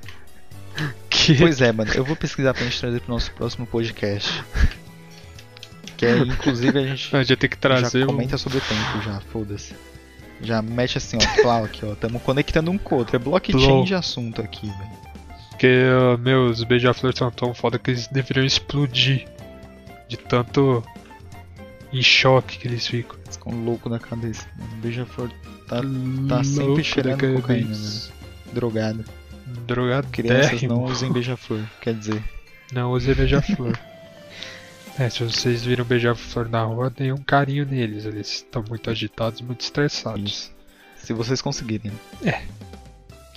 que 1.10 1.36
Pois 1.36 1.60
é, 1.60 1.70
mano, 1.70 1.92
eu 1.92 2.02
vou 2.02 2.16
pesquisar 2.16 2.54
pra 2.54 2.64
gente 2.64 2.80
trazer 2.80 3.00
pro 3.00 3.12
nosso 3.12 3.30
próximo 3.32 3.66
podcast. 3.66 4.42
Que 6.04 6.10
é, 6.10 6.18
inclusive, 6.18 6.78
a 6.78 6.86
gente 6.86 7.14
a 7.16 7.22
gente 7.22 7.36
tem 7.36 7.50
que 7.50 7.58
trazer 7.58 8.00
já 8.00 8.04
um- 8.04 8.08
comenta 8.08 8.36
sobre 8.38 8.58
o 8.58 8.60
tempo, 8.60 9.02
já, 9.04 9.20
foda-se. 9.32 9.74
Já 10.40 10.60
mete 10.60 10.98
assim, 10.98 11.16
ó, 11.16 11.42
plau 11.42 11.64
aqui, 11.64 11.84
ó. 11.86 11.94
Tamo 11.94 12.20
conectando 12.20 12.70
um 12.70 12.76
com 12.76 12.96
o 12.96 12.98
outro. 12.98 13.16
É 13.16 13.18
blockchain 13.18 13.84
de 13.84 13.94
assunto 13.94 14.42
aqui, 14.42 14.66
velho. 14.66 15.04
Porque, 15.50 15.68
uh, 15.68 16.18
meus 16.18 16.62
beija-flores 16.64 17.18
são 17.18 17.30
tão 17.30 17.54
foda 17.54 17.78
que 17.78 17.92
eles 17.92 18.08
deveriam 18.08 18.44
explodir. 18.44 19.26
De 20.08 20.18
tanto 20.18 20.84
em 21.92 22.02
choque 22.02 22.58
que 22.58 22.68
eles 22.68 22.86
ficam. 22.86 23.16
Eles 23.24 23.36
ficam 23.36 23.64
loucos 23.64 23.90
na 23.90 23.98
cabeça. 23.98 24.46
O 24.58 24.76
beija-flor 24.76 25.30
tá 25.68 25.80
Louco 25.80 26.44
sempre 26.44 26.84
cheirando 26.84 27.36
cocaína, 27.36 27.68
vez. 27.68 28.12
drogado. 28.52 29.04
Drogado 29.66 30.08
Crianças 30.08 30.62
não 30.62 30.84
usem 30.84 31.10
beija-flor, 31.10 31.60
quer 31.80 31.94
dizer. 31.94 32.22
Não 32.72 32.90
use 32.92 33.14
beija-flor. 33.14 33.78
é, 34.98 35.10
se 35.10 35.24
vocês 35.24 35.64
viram 35.64 35.84
beija-flor 35.84 36.48
na 36.48 36.62
rua, 36.64 36.90
deem 36.90 37.12
um 37.12 37.22
carinho 37.22 37.66
neles. 37.66 38.04
Eles 38.04 38.28
estão 38.28 38.64
muito 38.68 38.90
agitados, 38.90 39.40
muito 39.40 39.60
estressados. 39.60 40.52
Se 40.96 41.12
vocês 41.12 41.42
conseguirem. 41.42 41.92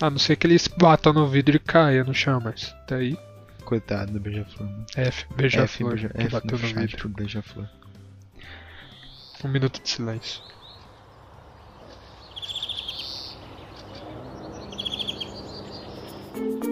A 0.01 0.09
não 0.09 0.19
ser 0.19 0.35
que 0.35 0.45
eles 0.47 0.67
batam 0.67 1.11
no 1.13 1.27
vidro 1.27 1.55
e 1.55 1.59
caia 1.59 2.03
no 2.03 2.13
chão, 2.13 2.39
mas 2.43 2.73
daí 2.87 3.17
Coitado 3.65 4.13
do 4.13 4.19
beija-flor. 4.19 4.69
F, 4.95 5.25
beija-flor 5.35 5.91
beija- 5.95 6.09
que 6.09 6.21
F 6.21 6.29
bateu 6.31 6.57
no 6.57 6.67
chat 6.67 6.75
vidro. 6.91 7.09
beija-flor. 7.09 7.67
Um 9.43 9.49
minuto 9.49 9.81
de 9.83 9.89
silêncio. 9.89 10.41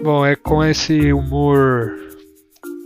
Bom, 0.02 0.24
é 0.24 0.36
com 0.36 0.62
esse 0.64 1.12
humor, 1.12 1.92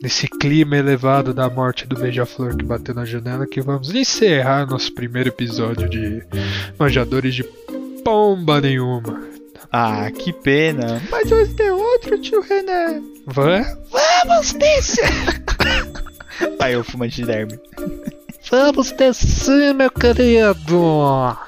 esse 0.03 0.27
clima 0.29 0.77
elevado 0.77 1.35
da 1.35 1.49
morte 1.49 1.87
do 1.87 1.97
beija-flor 1.97 2.57
que 2.57 2.65
bateu 2.65 2.95
na 2.95 3.05
janela 3.05 3.47
que 3.47 3.61
vamos 3.61 3.95
encerrar 3.95 4.67
nosso 4.67 4.93
primeiro 4.95 5.29
episódio 5.29 5.89
de 5.89 6.23
Manjadores 6.79 7.35
de 7.35 7.45
Pomba 8.05 8.61
Nenhuma. 8.61 9.29
Ah, 9.73 10.11
que 10.11 10.33
pena. 10.33 11.01
Mas 11.11 11.31
hoje 11.31 11.55
tem 11.55 11.71
outro, 11.71 12.19
tio 12.21 12.41
Renan. 12.41 13.03
Vai? 13.27 13.63
Vamos 13.91 14.53
descer. 14.55 15.05
Aí 16.59 16.73
eu 16.73 16.83
fumante 16.83 17.17
de 17.17 17.27
derby. 17.27 17.61
Vamos 18.51 18.91
descer, 18.93 19.75
meu 19.75 19.91
querido! 19.91 21.39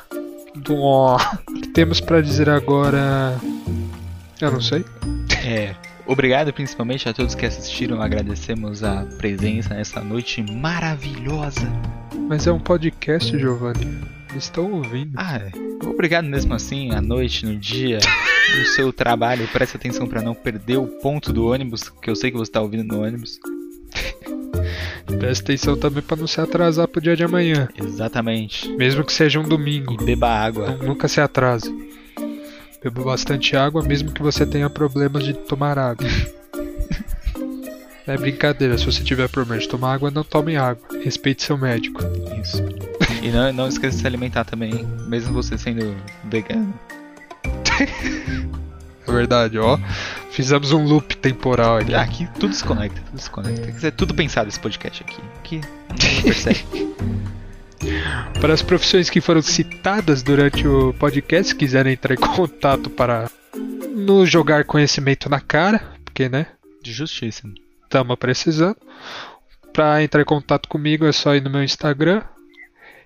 Do... 0.55 0.77
O 0.77 1.19
que 1.63 1.69
temos 1.69 2.01
pra 2.01 2.21
dizer 2.21 2.49
agora? 2.49 3.37
Eu 4.41 4.53
não 4.53 4.61
sei. 4.61 4.85
É. 5.45 5.75
Obrigado 6.07 6.53
principalmente 6.53 7.09
a 7.09 7.13
todos 7.13 7.35
que 7.35 7.47
assistiram. 7.47 8.03
Agradecemos 8.03 8.83
a 8.83 9.05
presença 9.19 9.75
nessa 9.75 10.01
noite 10.01 10.43
maravilhosa. 10.43 11.71
Mas 12.29 12.47
é 12.47 12.53
um 12.53 12.59
podcast, 12.59 13.37
Giovanni. 13.39 13.99
Estão 14.37 14.73
ouvindo. 14.73 15.13
Ah, 15.17 15.37
é. 15.37 15.51
obrigado 15.87 16.25
mesmo 16.27 16.55
assim, 16.55 16.91
à 16.93 17.01
noite, 17.01 17.45
no 17.47 17.57
dia, 17.57 17.99
no 18.59 18.65
seu 18.67 18.93
trabalho. 18.93 19.47
Preste 19.49 19.77
atenção 19.77 20.07
pra 20.07 20.23
não 20.23 20.35
perder 20.35 20.79
o 20.79 20.87
ponto 20.87 21.33
do 21.33 21.47
ônibus, 21.47 21.89
que 21.89 22.09
eu 22.11 22.17
sei 22.17 22.31
que 22.31 22.37
você 22.39 22.51
tá 22.51 22.61
ouvindo 22.61 22.85
no 22.85 23.03
ônibus. 23.03 23.39
Presta 25.19 25.45
atenção 25.45 25.77
também 25.77 26.03
pra 26.03 26.17
não 26.17 26.27
se 26.27 26.41
atrasar 26.41 26.89
pro 26.89 27.01
dia 27.01 27.15
de 27.17 27.23
amanhã. 27.25 27.69
Exatamente. 27.79 28.69
Mesmo 28.77 29.05
que 29.05 29.13
seja 29.13 29.39
um 29.39 29.45
domingo. 29.47 29.95
E 30.01 30.05
beba 30.05 30.29
água. 30.29 30.71
Nu- 30.77 30.89
Nunca 30.89 31.07
se 31.09 31.21
atrase. 31.21 31.71
Beba 32.83 33.03
bastante 33.05 33.57
água, 33.57 33.83
mesmo 33.83 34.11
que 34.11 34.23
você 34.23 34.45
tenha 34.45 34.69
problemas 34.69 35.25
de 35.25 35.33
tomar 35.35 35.79
água. 35.79 36.07
É 38.07 38.17
brincadeira, 38.17 38.77
se 38.77 38.85
você 38.85 39.03
tiver 39.03 39.29
problema 39.29 39.61
de 39.61 39.69
tomar 39.69 39.95
água, 39.95 40.11
não 40.11 40.25
tome 40.25 40.57
água. 40.57 40.83
Respeite 41.05 41.45
seu 41.45 41.57
médico. 41.57 42.01
Isso. 42.43 42.63
E 43.23 43.29
não, 43.29 43.53
não 43.53 43.69
esqueça 43.69 43.97
de 43.97 44.01
se 44.01 44.07
alimentar 44.07 44.45
também, 44.45 44.85
mesmo 45.07 45.33
você 45.33 45.57
sendo 45.57 45.95
vegano. 46.25 46.75
É 49.07 49.11
verdade, 49.11 49.59
ó. 49.59 49.79
Fizemos 50.31 50.73
um 50.73 50.85
loop 50.85 51.17
temporal 51.17 51.79
ali. 51.79 51.95
Aqui 51.95 52.29
tudo 52.39 52.55
se 52.55 52.63
conecta, 52.63 53.01
tudo 53.11 53.21
se 53.21 53.29
conecta. 53.29 53.63
Quer 53.63 53.73
dizer, 53.73 53.93
tudo 53.93 54.15
pensado 54.15 54.49
esse 54.49 54.61
podcast 54.61 55.03
aqui. 55.03 55.21
Aqui 55.41 55.61
percebe. 56.23 56.65
Para 58.41 58.55
as 58.55 58.63
profissões 58.63 59.09
que 59.09 59.21
foram 59.21 59.43
citadas 59.43 60.23
durante 60.23 60.67
o 60.67 60.93
podcast, 60.95 61.49
se 61.49 61.55
quiserem 61.55 61.93
entrar 61.93 62.15
em 62.15 62.19
contato 62.37 62.91
para 62.91 63.31
nos 63.95 64.29
jogar 64.29 64.65
conhecimento 64.65 65.29
na 65.29 65.41
cara, 65.41 65.79
porque 66.05 66.29
né, 66.29 66.47
De 66.83 66.93
justiça. 66.93 67.49
estamos 67.85 68.17
precisando. 68.17 68.77
Para 69.73 70.03
entrar 70.03 70.23
em 70.23 70.25
contato 70.25 70.69
comigo 70.69 71.07
é 71.07 71.13
só 71.13 71.35
ir 71.35 71.43
no 71.43 71.51
meu 71.51 71.63
Instagram, 71.63 72.23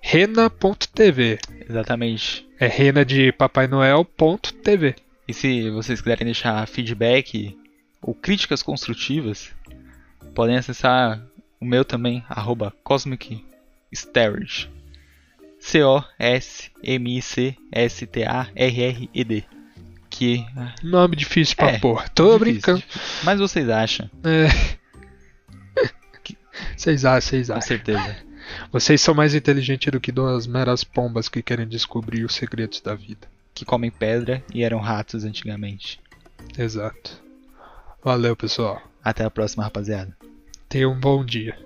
rena.tv. 0.00 1.38
Exatamente. 1.68 2.48
É 2.58 2.66
rena 2.66 3.04
de 3.04 3.30
Papai 3.32 3.66
Noel.tv. 3.66 4.94
E 5.28 5.34
se 5.34 5.70
vocês 5.70 6.00
quiserem 6.00 6.24
deixar 6.24 6.66
feedback 6.66 7.56
ou 8.00 8.14
críticas 8.14 8.62
construtivas, 8.62 9.50
podem 10.34 10.56
acessar 10.56 11.20
o 11.60 11.64
meu 11.64 11.84
também, 11.84 12.24
arroba 12.28 12.72
Cosmic. 12.82 13.44
C-O-S-M-I-C-S-T-A-R-R-E-D. 18.16 19.44
Que. 20.08 20.46
Nome 20.82 21.16
difícil 21.16 21.56
pra 21.56 21.72
É, 21.72 21.78
porra. 21.78 22.08
Tô 22.14 22.38
difícil, 22.38 22.52
brincando. 22.52 22.82
Mas 23.24 23.40
vocês 23.40 23.68
acham, 23.68 24.08
É. 24.24 24.46
Vocês 26.74 27.04
acham, 27.04 27.20
vocês 27.20 27.48
com 27.48 27.52
acham. 27.54 27.68
certeza. 27.68 28.16
Vocês 28.72 29.00
são 29.00 29.14
mais 29.14 29.34
inteligentes 29.34 29.92
do 29.92 30.00
que 30.00 30.10
duas 30.12 30.46
meras 30.46 30.82
pombas 30.84 31.28
que 31.28 31.42
querem 31.42 31.68
descobrir 31.68 32.24
os 32.24 32.34
segredos 32.34 32.80
da 32.80 32.94
vida. 32.94 33.28
Que 33.52 33.64
comem 33.64 33.90
pedra 33.90 34.42
e 34.54 34.62
eram 34.62 34.78
ratos 34.78 35.24
antigamente. 35.24 36.00
Exato. 36.56 37.20
Valeu, 38.02 38.34
pessoal. 38.36 38.80
Até 39.04 39.24
a 39.24 39.30
próxima, 39.30 39.64
rapaziada. 39.64 40.16
Tenha 40.68 40.88
um 40.88 40.98
bom 40.98 41.22
dia. 41.24 41.58